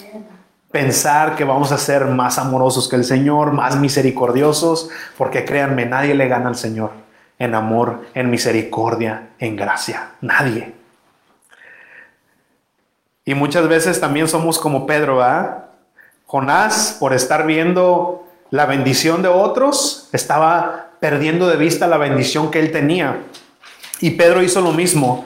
[0.71, 6.15] pensar que vamos a ser más amorosos que el Señor, más misericordiosos, porque créanme, nadie
[6.15, 6.91] le gana al Señor
[7.39, 10.11] en amor, en misericordia, en gracia.
[10.21, 10.73] Nadie.
[13.25, 15.65] Y muchas veces también somos como Pedro, ¿verdad?
[16.25, 22.59] Jonás, por estar viendo la bendición de otros, estaba perdiendo de vista la bendición que
[22.59, 23.23] él tenía.
[24.01, 25.25] Y Pedro hizo lo mismo.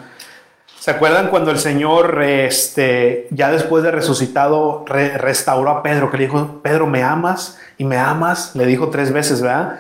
[0.80, 6.18] ¿Se acuerdan cuando el Señor, este, ya después de resucitado, re- restauró a Pedro, que
[6.18, 7.58] le dijo, Pedro, ¿me amas?
[7.78, 9.80] Y me amas, le dijo tres veces, ¿verdad?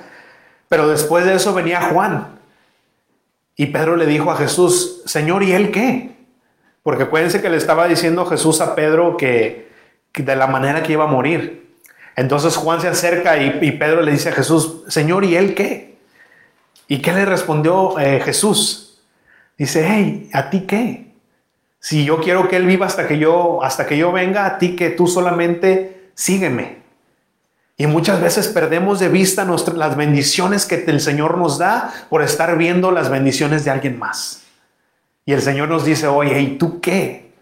[0.69, 2.39] Pero después de eso venía Juan.
[3.57, 6.15] Y Pedro le dijo a Jesús, Señor, ¿y él qué?
[6.81, 9.69] Porque acuérdense que le estaba diciendo Jesús a Pedro que
[10.15, 11.72] de la manera que iba a morir.
[12.16, 15.97] Entonces Juan se acerca y, Pedro le dice a Jesús, Señor, ¿y él qué?
[16.88, 19.01] ¿Y qué le respondió eh, Jesús?
[19.57, 21.14] Dice, hey, ¿a ti qué?
[21.80, 24.76] Si yo quiero que él viva hasta que yo, hasta que yo venga, a ti
[24.76, 26.84] que tú solamente sígueme.
[27.76, 32.57] Y muchas veces perdemos de vista las bendiciones que el Señor nos da por estar
[32.57, 34.43] viendo las bendiciones de alguien más.
[35.26, 37.34] Y el Señor nos dice, oye, ¿y tú qué?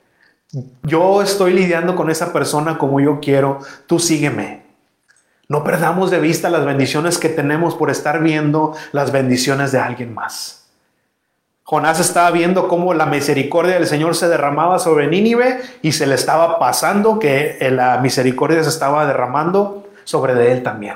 [0.84, 4.61] Yo estoy lidiando con esa persona como yo quiero, tú sígueme.
[5.52, 10.14] No perdamos de vista las bendiciones que tenemos por estar viendo las bendiciones de alguien
[10.14, 10.70] más.
[11.64, 16.16] Jonás estaba viendo cómo la misericordia del Señor se derramaba sobre Nínive y se le
[16.16, 20.96] estaba pasando que la misericordia se estaba derramando sobre él también.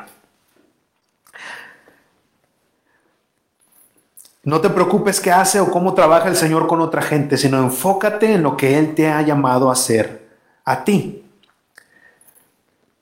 [4.46, 8.32] No te preocupes qué hace o cómo trabaja el Señor con otra gente, sino enfócate
[8.32, 10.30] en lo que Él te ha llamado a hacer
[10.64, 11.25] a ti.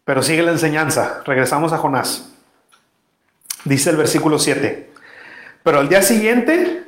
[0.06, 1.22] Pero sigue la enseñanza.
[1.26, 2.30] Regresamos a Jonás.
[3.66, 4.91] Dice el versículo 7.
[5.64, 6.84] Pero al día siguiente,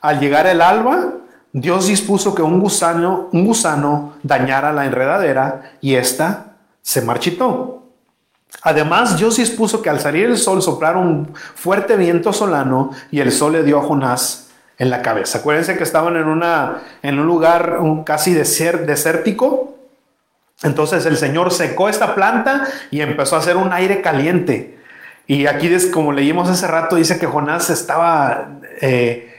[0.00, 1.14] al llegar el alba,
[1.52, 7.80] Dios dispuso que un gusano, un gusano dañara la enredadera y ésta se marchitó.
[8.62, 13.32] Además, Dios dispuso que al salir el sol soplara un fuerte viento solano y el
[13.32, 15.38] sol le dio a Jonás en la cabeza.
[15.38, 19.69] Acuérdense que estaban en, una, en un lugar casi desértico.
[20.62, 24.78] Entonces el Señor secó esta planta y empezó a hacer un aire caliente.
[25.26, 29.32] Y aquí, como leímos hace rato, dice que Jonás estaba eh,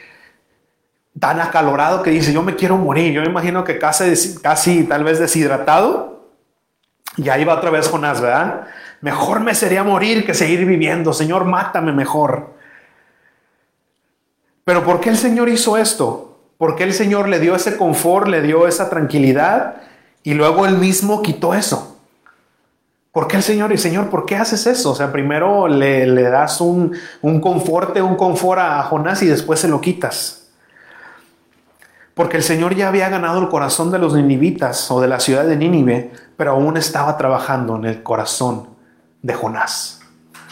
[1.20, 3.14] tan acalorado que dice, yo me quiero morir.
[3.14, 6.30] Yo me imagino que casi, casi tal vez deshidratado.
[7.18, 8.68] Y ahí va otra vez Jonás, ¿verdad?
[9.02, 11.14] Mejor me sería morir que seguir viviendo.
[11.14, 12.56] Señor, mátame mejor.
[14.64, 16.40] Pero ¿por qué el Señor hizo esto?
[16.58, 19.82] ¿Por qué el Señor le dio ese confort, le dio esa tranquilidad
[20.24, 21.98] y luego él mismo quitó eso?
[23.12, 23.74] ¿Por qué el Señor?
[23.74, 24.92] Y Señor, ¿por qué haces eso?
[24.92, 29.68] O sea, primero le, das un, un confort, un confort a Jonás y después se
[29.68, 30.42] lo quitas.
[32.14, 35.46] Porque el Señor ya había ganado el corazón de los ninivitas o de la ciudad
[35.46, 38.68] de Nínive, pero aún estaba trabajando en el corazón
[39.22, 40.00] de Jonás.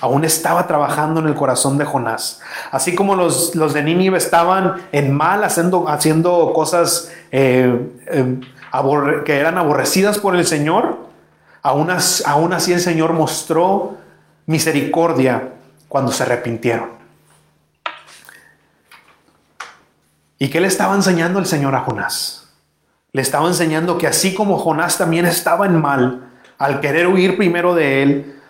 [0.02, 2.42] Aún estaba trabajando en el corazón de Jonás.
[2.72, 8.40] Así como los, los de Nínive estaban en mal, haciendo, haciendo cosas eh, eh,
[9.26, 11.10] que eran aborrecidas por el Señor,
[11.62, 11.90] aún,
[12.54, 13.98] así el Señor mostró
[14.46, 15.54] misericordia
[15.88, 16.90] cuando se arrepintieron.
[20.38, 22.48] ¿Y qué le estaba enseñando el Señor a Jonás?
[23.12, 27.76] Le estaba enseñando que así como Jonás también estaba en mal, al querer huir primero
[27.76, 28.42] de él,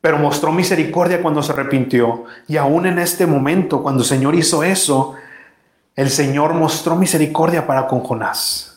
[0.00, 2.24] pero mostró misericordia cuando se arrepintió.
[2.46, 5.14] Y aún en este momento, cuando el Señor hizo eso,
[5.96, 8.73] el Señor mostró misericordia para con Jonás.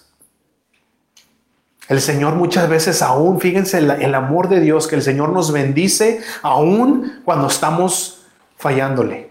[1.88, 6.22] El Señor muchas veces aún, fíjense el, amor de Dios, que el Señor nos bendice
[6.42, 8.26] aún cuando estamos
[8.58, 9.30] fallándole.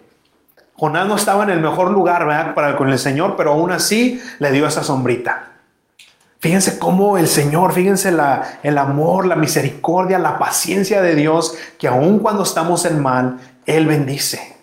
[0.75, 4.51] Jonás no estaba en el mejor lugar para con el Señor, pero aún así le
[4.53, 5.53] dio esa sombrita.
[6.39, 11.89] Fíjense cómo el Señor, fíjense la, el amor, la misericordia, la paciencia de Dios, que
[11.89, 14.57] aun cuando estamos en mal, Él bendice.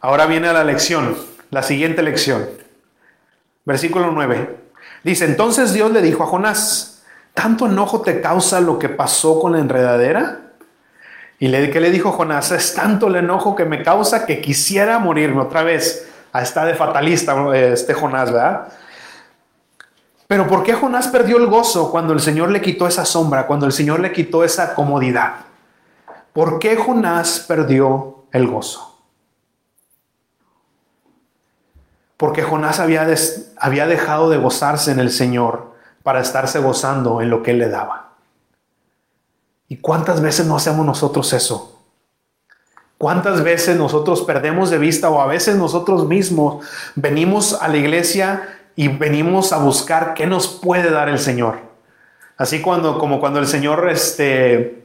[0.00, 1.16] Ahora viene la lección,
[1.50, 2.48] la siguiente lección.
[3.64, 4.61] Versículo 9.
[5.04, 7.02] Dice, entonces Dios le dijo a Jonás,
[7.34, 10.40] ¿tanto enojo te causa lo que pasó con la enredadera?
[11.38, 12.52] Y le, ¿qué le dijo Jonás?
[12.52, 16.08] Es tanto el enojo que me causa que quisiera morirme otra vez.
[16.32, 18.68] Está de fatalista este Jonás, ¿verdad?
[20.28, 23.66] Pero ¿por qué Jonás perdió el gozo cuando el Señor le quitó esa sombra, cuando
[23.66, 25.34] el Señor le quitó esa comodidad?
[26.32, 28.91] ¿Por qué Jonás perdió el gozo?
[32.22, 33.04] Porque Jonás había,
[33.56, 35.72] había dejado de gozarse en el Señor
[36.04, 38.12] para estarse gozando en lo que Él le daba.
[39.66, 41.82] ¿Y cuántas veces no hacemos nosotros eso?
[42.96, 46.64] ¿Cuántas veces nosotros perdemos de vista o a veces nosotros mismos
[46.94, 51.58] venimos a la iglesia y venimos a buscar qué nos puede dar el Señor.
[52.36, 54.84] Así cuando, como cuando el Señor este,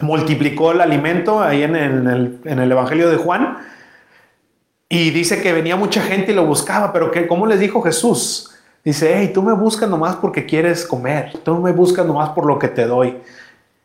[0.00, 3.58] multiplicó el alimento ahí en el, en el Evangelio de Juan,
[4.94, 8.50] y dice que venía mucha gente y lo buscaba, pero que, ¿cómo les dijo Jesús?
[8.84, 12.58] Dice, hey, tú me buscas nomás porque quieres comer, tú me buscas nomás por lo
[12.58, 13.16] que te doy.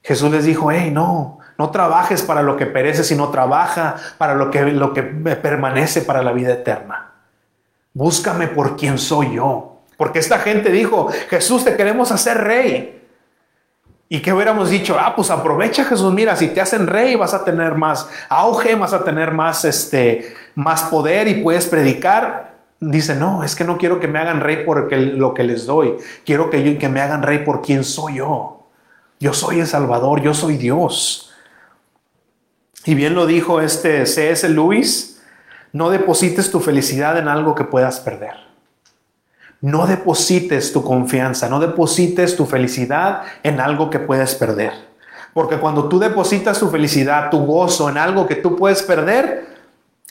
[0.03, 4.51] Jesús les dijo, hey, no, no trabajes para lo que perece, sino trabaja para lo
[4.51, 7.13] que, lo que permanece para la vida eterna.
[7.93, 9.77] Búscame por quien soy yo.
[9.95, 13.01] Porque esta gente dijo, Jesús, te queremos hacer rey.
[14.09, 14.97] ¿Y qué hubiéramos dicho?
[14.99, 18.91] Ah, pues aprovecha Jesús, mira, si te hacen rey vas a tener más auge, vas
[18.91, 22.55] a tener más, este, más poder y puedes predicar.
[22.79, 25.97] Dice, no, es que no quiero que me hagan rey por lo que les doy.
[26.25, 28.65] Quiero que, que me hagan rey por quien soy yo.
[29.19, 31.31] Yo soy el Salvador, yo soy Dios.
[32.85, 34.49] Y bien lo dijo este C.S.
[34.49, 35.21] Lewis,
[35.73, 38.33] no deposites tu felicidad en algo que puedas perder.
[39.61, 44.73] No deposites tu confianza, no deposites tu felicidad en algo que puedes perder.
[45.35, 49.56] Porque cuando tú depositas tu felicidad, tu gozo en algo que tú puedes perder,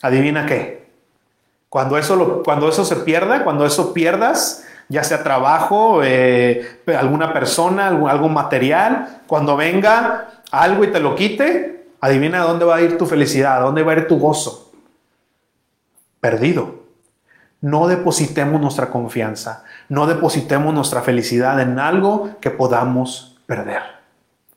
[0.02, 0.86] adivina qué.
[1.68, 7.88] Cuando eso, cuando eso se pierda, cuando eso pierdas, ya sea trabajo, eh, alguna persona,
[7.88, 12.96] algún, algún material, cuando venga algo y te lo quite, adivina dónde va a ir
[12.96, 14.66] tu felicidad, dónde va a ir tu gozo
[16.20, 16.86] perdido.
[17.60, 23.82] no depositemos nuestra confianza, no depositemos nuestra felicidad en algo que podamos perder,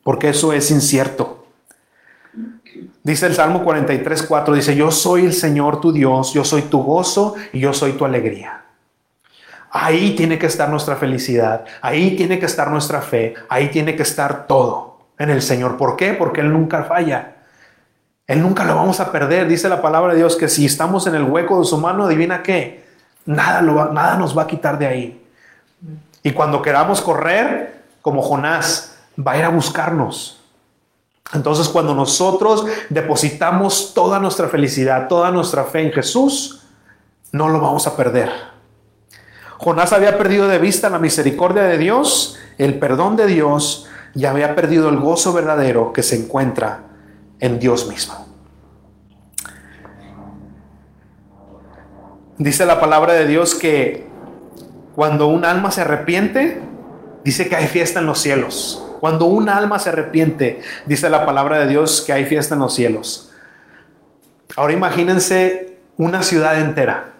[0.03, 1.38] porque eso es incierto.
[3.03, 6.83] Dice el Salmo 43, 4, dice, yo soy el Señor tu Dios, yo soy tu
[6.83, 8.63] gozo y yo soy tu alegría.
[9.71, 14.03] Ahí tiene que estar nuestra felicidad, ahí tiene que estar nuestra fe, ahí tiene que
[14.03, 15.77] estar todo en el Señor.
[15.77, 16.13] ¿Por qué?
[16.13, 17.35] Porque Él nunca falla.
[18.25, 19.47] Él nunca lo vamos a perder.
[19.47, 22.43] Dice la palabra de Dios que si estamos en el hueco de su mano, adivina
[22.43, 22.83] qué,
[23.25, 25.25] nada, nada nos va a quitar de ahí.
[26.21, 30.38] Y cuando queramos correr, como Jonás, va a ir a buscarnos.
[31.33, 36.63] Entonces cuando nosotros depositamos toda nuestra felicidad, toda nuestra fe en Jesús,
[37.31, 38.31] no lo vamos a perder.
[39.57, 44.55] Jonás había perdido de vista la misericordia de Dios, el perdón de Dios, y había
[44.55, 46.85] perdido el gozo verdadero que se encuentra
[47.39, 48.25] en Dios mismo.
[52.37, 54.07] Dice la palabra de Dios que
[54.95, 56.61] cuando un alma se arrepiente,
[57.23, 58.88] dice que hay fiesta en los cielos.
[58.99, 62.73] Cuando un alma se arrepiente, dice la palabra de Dios que hay fiesta en los
[62.73, 63.31] cielos.
[64.55, 67.13] Ahora imagínense una ciudad entera.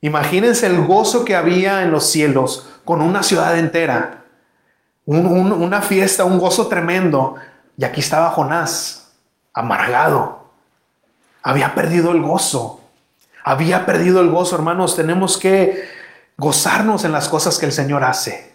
[0.00, 4.24] Imagínense el gozo que había en los cielos con una ciudad entera.
[5.06, 7.36] una fiesta, un gozo tremendo.
[7.76, 9.12] Y aquí estaba Jonás,
[9.52, 10.50] amargado.
[11.42, 12.80] Había perdido el gozo.
[13.44, 14.96] Había perdido el gozo, hermanos.
[14.96, 15.88] Tenemos que
[16.36, 18.52] gozarnos en las cosas que el Señor hace.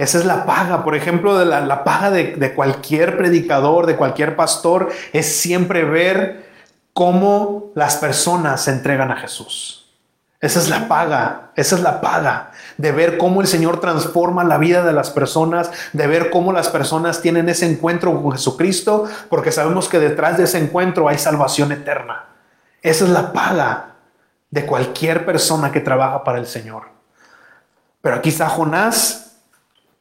[0.00, 4.34] Esa es la paga, por ejemplo, de la, paga de, de cualquier predicador, de cualquier
[4.34, 6.48] pastor, es siempre ver
[6.94, 9.92] cómo las personas se entregan a Jesús.
[10.40, 14.56] Esa es la paga, esa es la paga de ver cómo el Señor transforma la
[14.56, 19.52] vida de las personas, de ver cómo las personas tienen ese encuentro con Jesucristo, porque
[19.52, 22.24] sabemos que detrás de ese encuentro hay salvación eterna.
[22.80, 23.96] Esa es la paga
[24.48, 26.84] de cualquier persona que trabaja para el Señor.
[28.00, 29.29] Pero aquí está Jonás,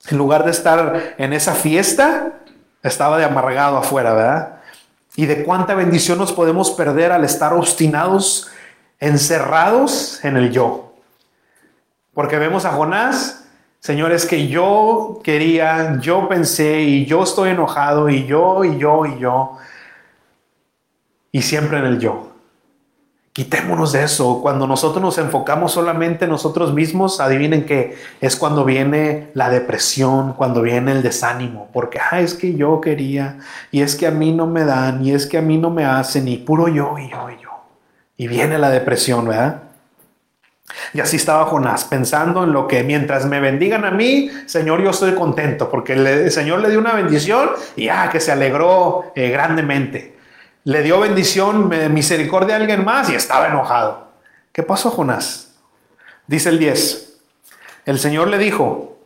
[0.07, 2.39] en lugar de estar en esa fiesta,
[2.83, 4.59] estaba de amargado afuera, ¿verdad?
[5.15, 8.49] Y de cuánta bendición nos podemos perder al estar obstinados,
[8.99, 10.93] encerrados en el yo.
[12.13, 13.45] Porque vemos a Jonás,
[13.79, 19.19] señores, que yo quería, yo pensé y yo estoy enojado y yo y yo y
[19.19, 19.57] yo.
[21.31, 22.28] Y siempre en el yo.
[23.39, 24.41] Quitémonos de eso.
[24.41, 30.33] Cuando nosotros nos enfocamos solamente en nosotros mismos, adivinen que es cuando viene la depresión,
[30.33, 33.37] cuando viene el desánimo, porque ah, es que yo quería,
[33.71, 35.85] y es que a mí no me dan, y es que a mí no me
[35.85, 37.49] hacen, y puro yo, y yo, y yo.
[38.17, 39.63] Y viene la depresión, ¿verdad?
[40.93, 44.89] Y así estaba Jonás, pensando en lo que mientras me bendigan a mí, Señor, yo
[44.89, 49.29] estoy contento, porque el Señor le dio una bendición y ah, que se alegró eh,
[49.29, 50.18] grandemente
[50.63, 54.09] le dio bendición, misericordia a alguien más y estaba enojado.
[54.51, 55.55] ¿Qué pasó, Jonás?
[56.27, 57.19] Dice el 10.
[57.85, 58.97] El Señor le dijo,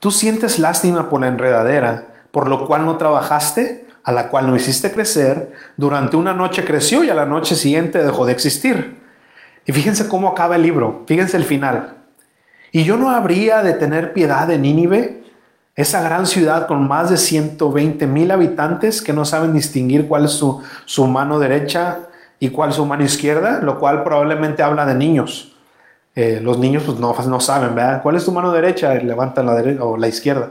[0.00, 4.56] tú sientes lástima por la enredadera, por lo cual no trabajaste, a la cual no
[4.56, 9.02] hiciste crecer, durante una noche creció y a la noche siguiente dejó de existir.
[9.66, 11.96] Y fíjense cómo acaba el libro, fíjense el final.
[12.70, 15.24] Y yo no habría de tener piedad de Nínive,
[15.76, 20.32] esa gran ciudad con más de 120 mil habitantes que no saben distinguir cuál es
[20.32, 22.08] su, su mano derecha
[22.40, 25.54] y cuál es su mano izquierda, lo cual probablemente habla de niños.
[26.14, 28.02] Eh, los niños pues, no, no, saben, ¿verdad?
[28.02, 28.94] ¿Cuál es tu mano derecha?
[28.94, 30.48] Levantan la derecha o la izquierda.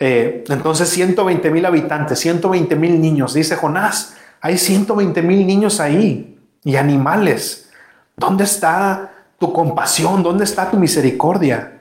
[0.00, 3.34] Eh, entonces 120 mil habitantes, 120 mil niños.
[3.34, 7.70] Dice Jonás, hay 120 mil niños ahí y animales.
[8.16, 10.22] ¿Dónde está tu compasión?
[10.22, 11.73] ¿Dónde está tu misericordia?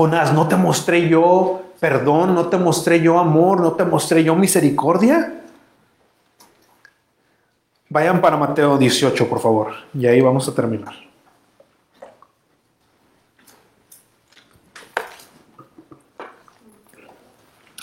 [0.00, 2.34] Jonás, ¿no te mostré yo perdón?
[2.34, 3.60] ¿No te mostré yo amor?
[3.60, 5.42] ¿No te mostré yo misericordia?
[7.90, 10.94] Vayan para Mateo 18, por favor, y ahí vamos a terminar.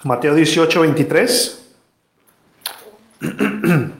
[0.03, 1.75] Mateo 18, 23.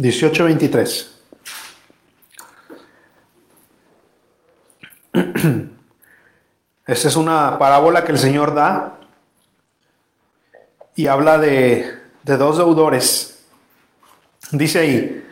[0.00, 1.08] 18:23.
[6.86, 8.98] Esta es una parábola que el Señor da
[10.94, 13.44] y habla de, de dos deudores.
[14.52, 15.28] Dice ahí,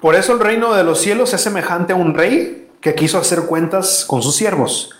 [0.00, 3.42] por eso el reino de los cielos es semejante a un rey que quiso hacer
[3.46, 4.94] cuentas con sus siervos.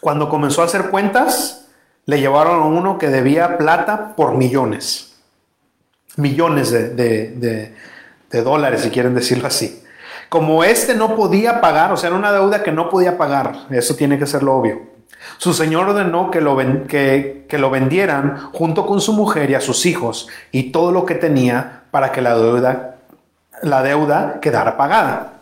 [0.00, 1.68] Cuando comenzó a hacer cuentas,
[2.06, 5.05] le llevaron a uno que debía plata por millones
[6.16, 7.72] millones de,
[8.30, 9.82] dólares, si quieren decirlo así.
[10.28, 13.94] Como este no podía pagar, o sea, era una deuda que no podía pagar, eso
[13.94, 14.96] tiene que ser lo obvio.
[15.38, 16.56] Su señor ordenó que lo,
[16.86, 21.06] que, que lo vendieran junto con su mujer y a sus hijos y todo lo
[21.06, 22.96] que tenía para que la deuda,
[23.62, 25.36] la deuda quedara pagada.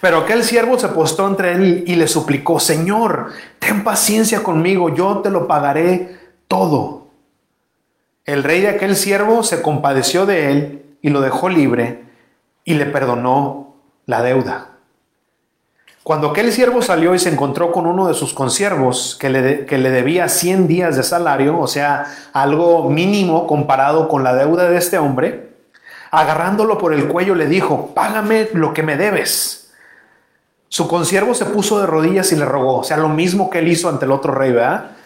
[0.00, 5.18] Pero aquel siervo se postó entre él y le suplicó, Señor, ten paciencia conmigo, yo
[5.18, 7.07] te lo pagaré todo.
[8.28, 12.04] El rey de aquel siervo se compadeció de él y lo dejó libre
[12.62, 14.72] y le perdonó la deuda.
[16.02, 19.78] Cuando aquel siervo salió y se encontró con uno de sus consiervos que le, que
[19.78, 22.04] le debía 100 días de salario, o sea,
[22.34, 25.54] algo mínimo comparado con la deuda de este hombre,
[26.10, 29.72] agarrándolo por el cuello le dijo, págame lo que me debes.
[30.68, 33.68] Su consiervo se puso de rodillas y le rogó, o sea, lo mismo que él
[33.68, 34.97] hizo ante el otro rey, ¿verdad?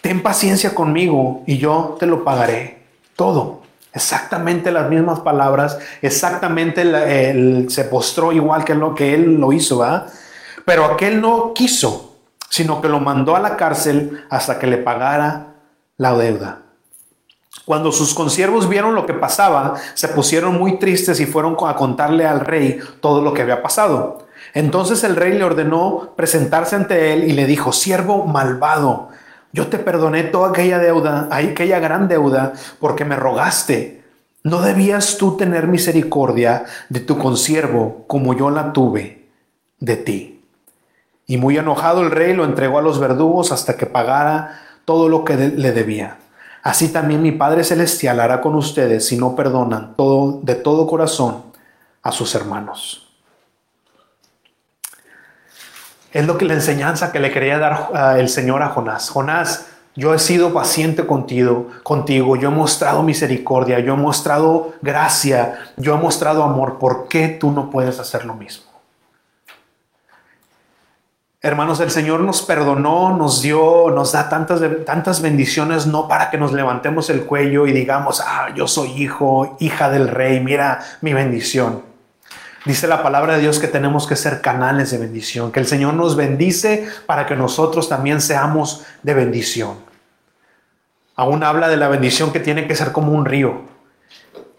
[0.00, 2.84] Ten paciencia conmigo y yo te lo pagaré
[3.16, 3.62] todo.
[3.92, 10.06] Exactamente las mismas palabras, exactamente se postró igual que lo que él lo hizo, ¿verdad?
[10.64, 12.16] Pero aquel no quiso,
[12.48, 15.54] sino que lo mandó a la cárcel hasta que le pagara
[15.96, 16.62] la deuda.
[17.64, 22.26] Cuando sus consiervos vieron lo que pasaba, se pusieron muy tristes y fueron a contarle
[22.26, 24.26] al rey todo lo que había pasado.
[24.54, 29.08] Entonces el rey le ordenó presentarse ante él y le dijo, siervo malvado,
[29.52, 34.02] yo te perdoné toda aquella deuda, aquella gran deuda, porque me rogaste.
[34.44, 39.26] ¿No debías tú tener misericordia de tu consiervo como yo la tuve
[39.80, 40.44] de ti?
[41.26, 45.24] Y muy enojado el rey lo entregó a los verdugos hasta que pagara todo lo
[45.24, 46.18] que le debía.
[46.62, 51.42] Así también mi Padre Celestial hará con ustedes si no perdonan todo, de todo corazón
[52.02, 53.07] a sus hermanos.
[56.12, 59.10] Es lo que la enseñanza que le quería dar el Señor a Jonás.
[59.10, 65.58] Jonás, yo he sido paciente contigo, contigo, yo he mostrado misericordia, yo he mostrado gracia,
[65.76, 66.78] yo he mostrado amor.
[66.78, 68.68] ¿Por qué tú no puedes hacer lo mismo?
[71.40, 76.38] Hermanos, el Señor nos perdonó, nos dio, nos da tantas, tantas bendiciones, no para que
[76.38, 81.12] nos levantemos el cuello y digamos, ah, yo soy hijo, hija del rey, mira mi
[81.12, 81.87] bendición.
[82.68, 85.94] Dice la palabra de Dios que tenemos que ser canales de bendición, que el Señor
[85.94, 89.78] nos bendice para que nosotros también seamos de bendición.
[91.16, 93.62] Aún habla de la bendición que tiene que ser como un río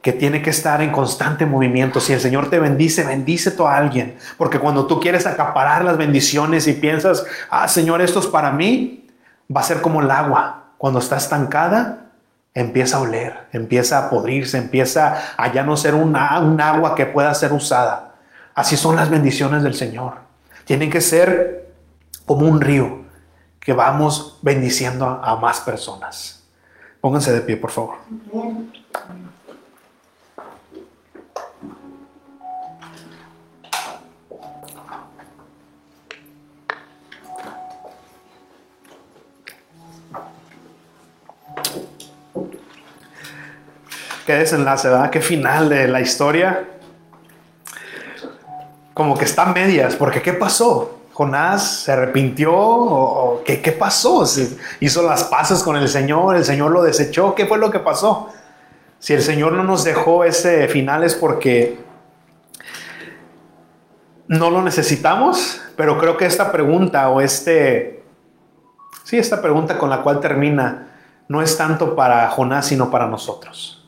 [0.02, 2.00] que tiene que estar en constante movimiento.
[2.00, 4.18] Si el Señor te bendice, bendice a alguien.
[4.40, 9.08] Porque cuando tú quieres acaparar las bendiciones y piensas, ah, Señor, esto es para mí,
[9.56, 10.72] va a ser como el agua.
[10.80, 12.09] Cuando está estancada,
[12.54, 17.34] empieza a oler, empieza a podrirse, empieza a ya no ser un agua que pueda
[17.34, 18.16] ser usada.
[18.56, 20.16] Así son las bendiciones del Señor.
[20.66, 21.70] Tienen que ser
[22.26, 23.06] como un río
[23.60, 26.44] que vamos bendiciendo a más personas.
[27.02, 27.96] Pónganse de pie, por favor.
[44.30, 45.10] Qué desenlace, ¿verdad?
[45.10, 46.70] Qué final de la historia.
[48.94, 51.00] Como que está medias, porque ¿qué pasó?
[51.14, 54.24] Jonás se arrepintió o, ¿qué, ¿qué, pasó?
[54.82, 58.30] hizo las paces con el Señor, el Señor lo desechó, ¿qué fue lo que pasó?
[59.00, 61.80] Si el Señor no nos dejó ese final es porque
[64.28, 68.04] no lo necesitamos, pero creo que esta pregunta o este,
[69.04, 70.90] sí, esta pregunta con la cual termina
[71.28, 73.79] no es tanto para Jonás, sino para nosotros.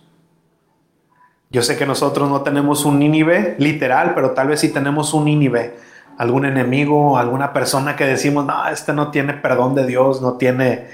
[1.52, 5.26] Yo sé que nosotros no tenemos un Nínive literal, pero tal vez sí tenemos un
[5.26, 5.78] Nínive,
[6.18, 10.88] algún enemigo, alguna persona que decimos, no, este no tiene perdón de Dios, no tiene,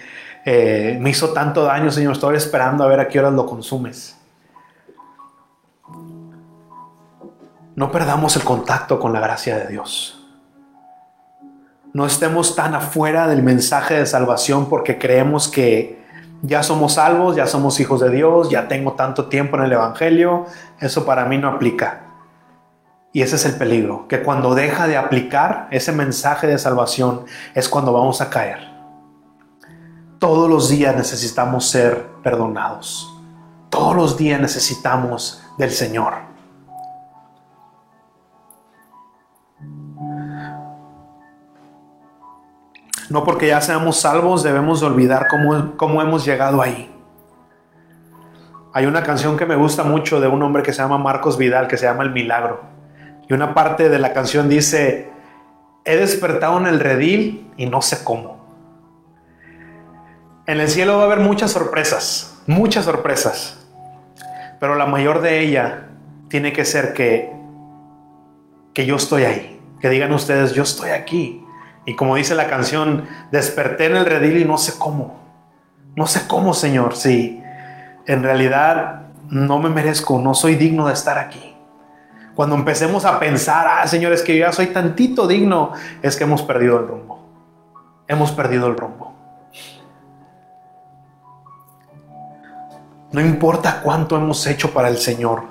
[0.45, 4.17] eh, me hizo tanto daño, Señor, estoy esperando a ver a qué horas lo consumes.
[7.75, 10.25] No perdamos el contacto con la gracia de Dios.
[11.93, 15.96] No estemos tan afuera del mensaje de salvación porque creemos que
[16.41, 20.45] ya somos salvos, ya somos hijos de Dios, ya tengo tanto tiempo en el Evangelio,
[20.79, 22.01] eso para mí no aplica.
[23.13, 27.25] Y ese es el peligro, que cuando deja de aplicar ese mensaje de salvación
[27.55, 28.59] es cuando vamos a caer.
[30.19, 33.13] Todos los días necesitamos ser perdonados.
[33.69, 36.26] Todos los días necesitamos del Señor.
[43.09, 46.93] No porque ya seamos salvos debemos olvidar cómo, cómo hemos llegado ahí.
[48.73, 51.67] Hay una canción que me gusta mucho de un hombre que se llama Marcos Vidal,
[51.67, 52.61] que se llama El Milagro.
[53.29, 55.09] Y una parte de la canción dice,
[55.85, 58.45] he despertado en el redil y no sé cómo.
[60.45, 63.65] En el cielo va a haber muchas sorpresas, muchas sorpresas.
[64.59, 65.87] Pero la mayor de ella
[66.29, 67.33] tiene que ser que,
[68.73, 69.59] que yo estoy ahí.
[69.79, 71.46] Que digan ustedes, yo estoy aquí
[71.87, 75.15] Y como dice la canción, desperté en el redil y no sé cómo.
[75.95, 77.41] No sé cómo, Señor, si
[78.05, 81.55] en realidad no me merezco, no soy digno de estar aquí.
[82.35, 85.71] Cuando empecemos a pensar, ah, Señor, es que yo ya soy tantito digno,
[86.01, 87.25] es que hemos perdido el rumbo.
[88.05, 89.15] Hemos perdido el rumbo.
[93.13, 95.43] No importa cuánto hemos hecho para el Señor,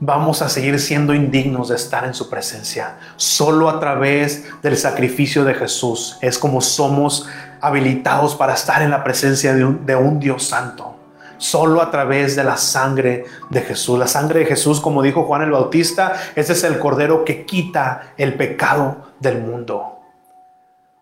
[0.00, 2.96] vamos a seguir siendo indignos de estar en su presencia.
[3.16, 7.28] Solo a través del sacrificio de Jesús es como somos
[7.60, 10.96] habilitados para estar en la presencia de un, Dios santo
[11.36, 13.98] solo a través de la sangre de Jesús.
[13.98, 18.12] La sangre de Jesús, como dijo Juan el Bautista, ese es el cordero que quita
[18.18, 20.00] el pecado del mundo.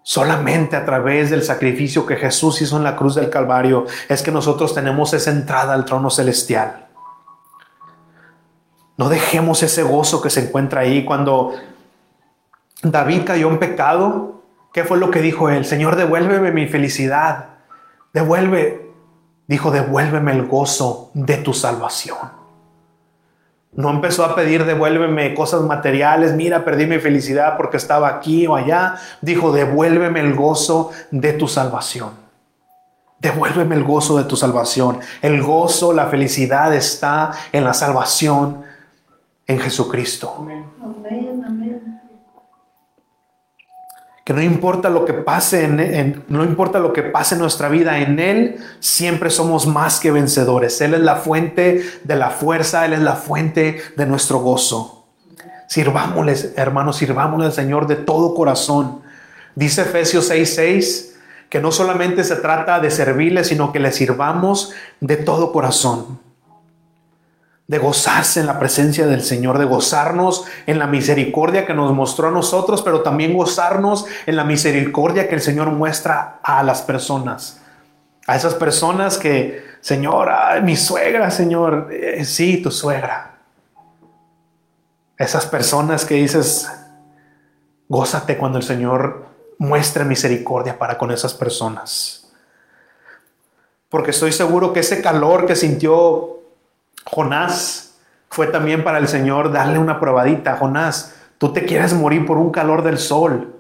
[0.04, 4.30] Solamente a través del sacrificio que Jesús hizo en la cruz del Calvario es que
[4.30, 6.87] nosotros tenemos esa entrada al trono celestial.
[8.98, 11.54] No dejemos ese gozo que se encuentra ahí cuando
[12.82, 14.42] David cayó en pecado.
[14.72, 15.64] ¿Qué fue lo que dijo él?
[15.64, 17.46] Señor, devuélveme mi felicidad.
[18.12, 18.90] Devuelve,
[19.46, 22.18] dijo, devuélveme el gozo de tu salvación.
[23.72, 28.56] No empezó a pedir, devuélveme cosas materiales, mira, perdí mi felicidad porque estaba aquí o
[28.56, 28.96] allá.
[29.20, 32.10] Dijo, devuélveme el gozo de tu salvación.
[33.20, 34.98] Devuélveme el gozo de tu salvación.
[35.22, 38.66] El gozo, la felicidad está en la salvación
[39.48, 40.34] en Jesucristo.
[40.38, 40.64] Amén,
[41.44, 41.98] amén
[44.28, 47.98] que no importa lo que pase en, no importa lo que pase en nuestra vida
[48.00, 50.82] en él siempre somos más que vencedores.
[50.82, 55.06] Él es la fuente de la fuerza él es la fuente de nuestro gozo.
[55.66, 59.00] Sirvámosles hermanos sirvámosle al Señor de todo corazón.
[59.54, 61.14] Dice Efesios 6:6
[61.48, 66.20] que no solamente se trata de servirle sino que le sirvamos de todo corazón
[67.68, 72.28] de gozarse en la presencia del Señor, de gozarnos en la misericordia que nos mostró
[72.28, 77.60] a nosotros, pero también gozarnos en la misericordia que el Señor muestra a las personas.
[78.26, 80.30] A esas personas que, Señor,
[80.62, 83.36] mi suegra, Señor, eh, sí, tu suegra.
[85.18, 86.70] Esas personas que dices,
[87.86, 89.26] gózate cuando el Señor
[89.58, 92.32] muestre misericordia para con esas personas.
[93.90, 96.37] Porque estoy seguro que ese calor que sintió
[97.10, 97.98] Jonás
[98.30, 100.56] fue también para el Señor darle una probadita.
[100.56, 103.54] Jonás, tú te quieres morir por un calor del sol,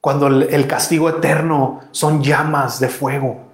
[0.00, 3.48] cuando el castigo eterno son llamas de fuego.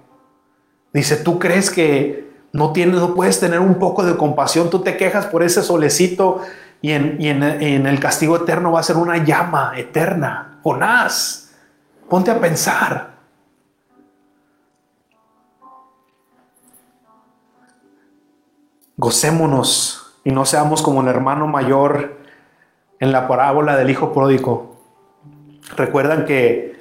[0.93, 4.69] Dice, ¿tú crees que no, tienes, no puedes tener un poco de compasión?
[4.69, 6.41] Tú te quejas por ese solecito
[6.81, 10.59] y en, en el castigo eterno va a ser una llama eterna.
[10.61, 11.51] Jonás,
[12.09, 13.14] ponte a pensar.
[18.97, 22.17] Gocémonos y no seamos como el hermano mayor
[22.99, 24.75] en la parábola del hijo pródigo.
[25.75, 26.75] Recuerdan que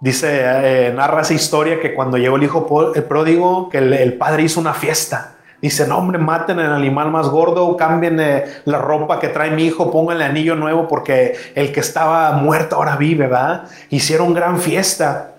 [0.00, 4.60] dice, eh, narra esa historia que cuando llegó el hijo pródigo, que el, padre hizo
[4.60, 5.34] una fiesta.
[5.60, 9.64] Dice, no hombre, maten el animal más gordo, cambien eh, la ropa que trae mi
[9.64, 13.64] hijo, pónganle anillo nuevo porque el que estaba muerto ahora vive, ¿verdad?
[13.90, 15.32] Hicieron gran fiesta.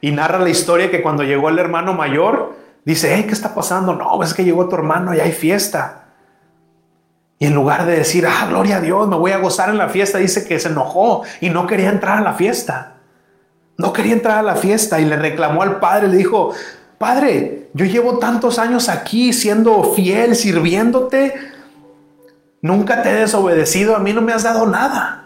[0.00, 2.54] Y narra la historia que cuando llegó el hermano mayor,
[2.86, 3.94] Dice, hey, ¿qué está pasando?
[3.94, 6.04] No, es que llegó tu hermano y hay fiesta.
[7.38, 9.88] Y en lugar de decir, ah, gloria a Dios, me voy a gozar en la
[9.88, 12.94] fiesta, dice que se enojó y no quería entrar a la fiesta.
[13.76, 16.52] No quería entrar a la fiesta y le reclamó al padre, le dijo,
[16.96, 21.34] padre, yo llevo tantos años aquí siendo fiel, sirviéndote,
[22.62, 25.25] nunca te he desobedecido, a mí no me has dado nada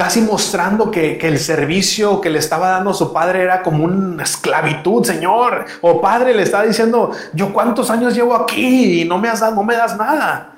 [0.00, 5.04] casi mostrando que, el servicio que le estaba dando su padre era como una esclavitud,
[5.04, 5.66] Señor.
[5.82, 9.62] O padre le estaba diciendo, yo cuántos años llevo aquí y no me, has no
[9.62, 10.54] me das nada.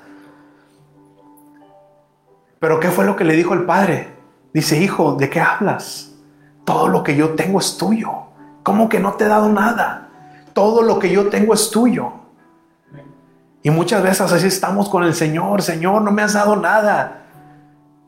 [2.57, 4.15] Pero ¿qué fue lo que le dijo el padre?
[4.53, 6.13] Dice, hijo, ¿de qué hablas?
[6.63, 8.11] Todo lo que yo tengo es tuyo.
[8.63, 10.07] ¿Cómo que no te he dado nada?
[10.53, 12.13] Todo lo que yo tengo es tuyo.
[13.61, 17.22] Y muchas veces así estamos con el Señor, Señor, no me has dado nada.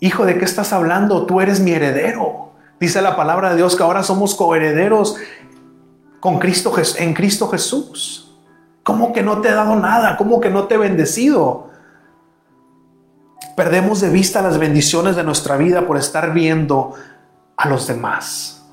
[0.05, 1.25] Hijo, ¿de qué estás hablando?
[1.25, 2.51] Tú eres mi heredero.
[2.79, 5.17] Dice la palabra de Dios que ahora somos coherederos
[6.19, 8.37] con Cristo, en Cristo Jesús.
[8.83, 10.15] ¿Cómo que no te he dado nada?
[10.15, 11.71] ¿Cómo que no te he bendecido?
[13.55, 16.93] Perdemos de vista las bendiciones de nuestra vida por estar viendo
[17.57, 18.63] a los demás.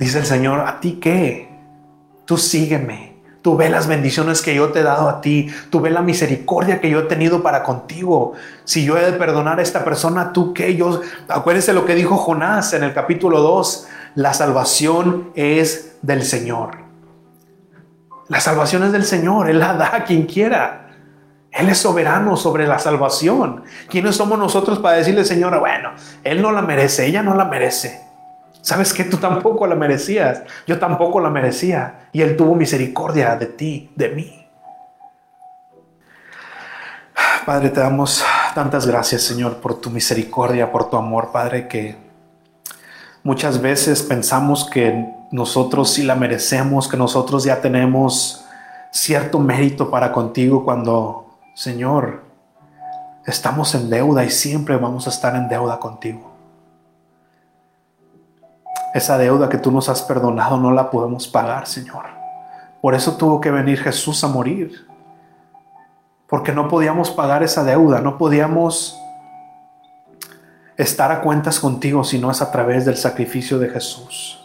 [0.00, 1.56] Dice el Señor, ¿a ti qué?
[2.24, 3.05] Tú sígueme.
[3.46, 5.46] Tú ve las bendiciones que yo te he dado a ti.
[5.70, 8.32] Tú ve la misericordia que yo he tenido para contigo.
[8.64, 10.74] Si yo he de perdonar a esta persona, tú qué?
[10.74, 13.86] Yo, acuérdense lo que dijo Jonás en el capítulo 2.
[14.16, 16.78] La salvación es del Señor.
[18.26, 19.48] La salvación es del Señor.
[19.48, 20.88] Él la da a quien quiera.
[21.52, 23.62] Él es soberano sobre la salvación.
[23.88, 25.92] ¿Quiénes somos nosotros para decirle, Señora, bueno,
[26.24, 28.05] Él no la merece, ella no la merece?
[28.66, 32.08] ¿Sabes que Tú tampoco la merecías, yo tampoco la merecía.
[32.10, 34.48] Y Él tuvo misericordia de ti, de mí.
[37.46, 38.24] Padre, te damos
[38.56, 41.94] tantas gracias, Señor, por tu misericordia, por tu amor, Padre, que
[43.22, 48.44] muchas veces pensamos que nosotros sí la merecemos, que nosotros ya tenemos
[48.90, 52.24] cierto mérito para contigo cuando Señor,
[53.26, 56.35] estamos en deuda y siempre vamos a estar en deuda contigo.
[58.96, 62.06] Esa deuda que tú nos has perdonado no la podemos pagar, Señor.
[62.80, 64.86] Por eso tuvo que venir Jesús a morir.
[66.26, 68.98] Porque no podíamos pagar esa deuda, no podíamos
[70.78, 74.42] estar a cuentas contigo si no es a través del sacrificio de Jesús.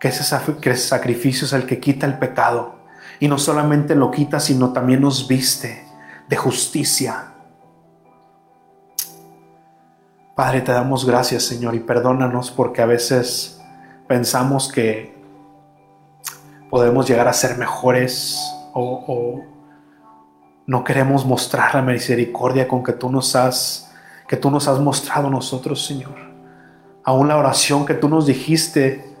[0.00, 2.74] Que ese, sacrificio es el que quita el pecado
[3.20, 5.86] y no solamente lo quita, sino también nos viste
[6.28, 7.31] de justicia.
[10.42, 13.62] Padre, te damos gracias, Señor, y perdónanos porque a veces
[14.08, 15.14] pensamos que
[16.68, 18.42] podemos llegar a ser mejores
[18.74, 19.40] o,
[20.66, 23.94] no queremos mostrar la misericordia con que tú nos has
[24.26, 26.16] que tú nos has mostrado nosotros, Señor.
[27.04, 29.14] Aún la oración que tú nos dijiste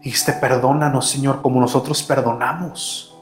[0.00, 3.18] Dijiste, perdónanos, Señor, como nosotros perdonamos.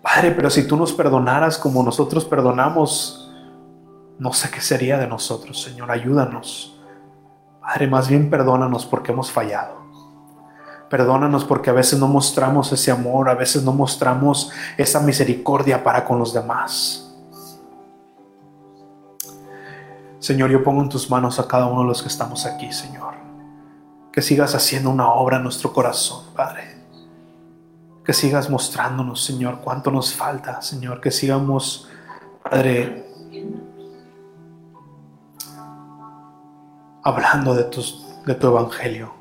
[0.00, 3.27] Padre, pero si tú nos perdonaras como nosotros perdonamos,
[4.18, 5.90] no sé qué sería de nosotros, Señor.
[5.90, 6.78] Ayúdanos.
[7.60, 9.78] Padre, más bien perdónanos porque hemos fallado.
[10.88, 16.04] Perdónanos porque a veces no mostramos ese amor, a veces no mostramos esa misericordia para
[16.04, 17.14] con los demás.
[20.18, 23.28] Señor, yo pongo en tus manos a cada uno de los que estamos aquí, Señor
[24.18, 26.76] que sigas haciendo una obra en nuestro corazón, Padre.
[28.04, 31.00] Que sigas mostrándonos, Señor, cuánto nos falta, Señor.
[31.00, 31.88] Que sigamos,
[32.42, 33.07] Padre,
[37.08, 39.14] hablando de, de tu evangelio,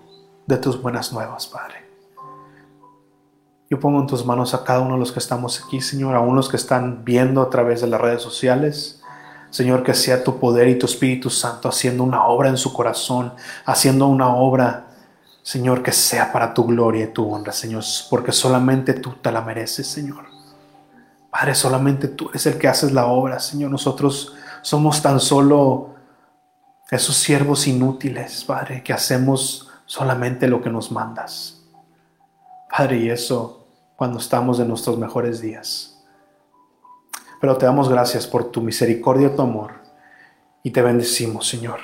[0.46, 1.88] de tus buenas nuevas, Padre.
[3.70, 6.36] Yo pongo en tus manos a cada uno de los que estamos aquí, Señor, aún
[6.36, 9.02] los que están viendo a través de las redes sociales.
[9.50, 13.34] Señor, que sea tu poder y tu Espíritu Santo haciendo una obra en su corazón,
[13.66, 14.88] haciendo una obra
[15.48, 19.40] Señor, que sea para tu gloria y tu honra, Señor, porque solamente tú te la
[19.40, 20.26] mereces, Señor.
[21.32, 23.72] Padre, solamente tú eres el que haces la obra, Señor.
[23.72, 25.92] Nosotros somos tan solo
[26.92, 31.62] esos siervos inútiles, Padre, que hacemos solamente lo que nos mandas.
[32.70, 36.06] Padre, y eso cuando estamos en nuestros mejores días.
[37.42, 39.74] Pero te damos gracias por tu misericordia y tu amor.
[40.64, 41.80] Y te bendecimos, Señor.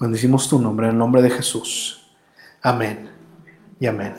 [0.00, 2.10] Bendecimos tu nombre, en el nombre de Jesús.
[2.62, 3.10] Amén
[3.78, 4.14] y amén.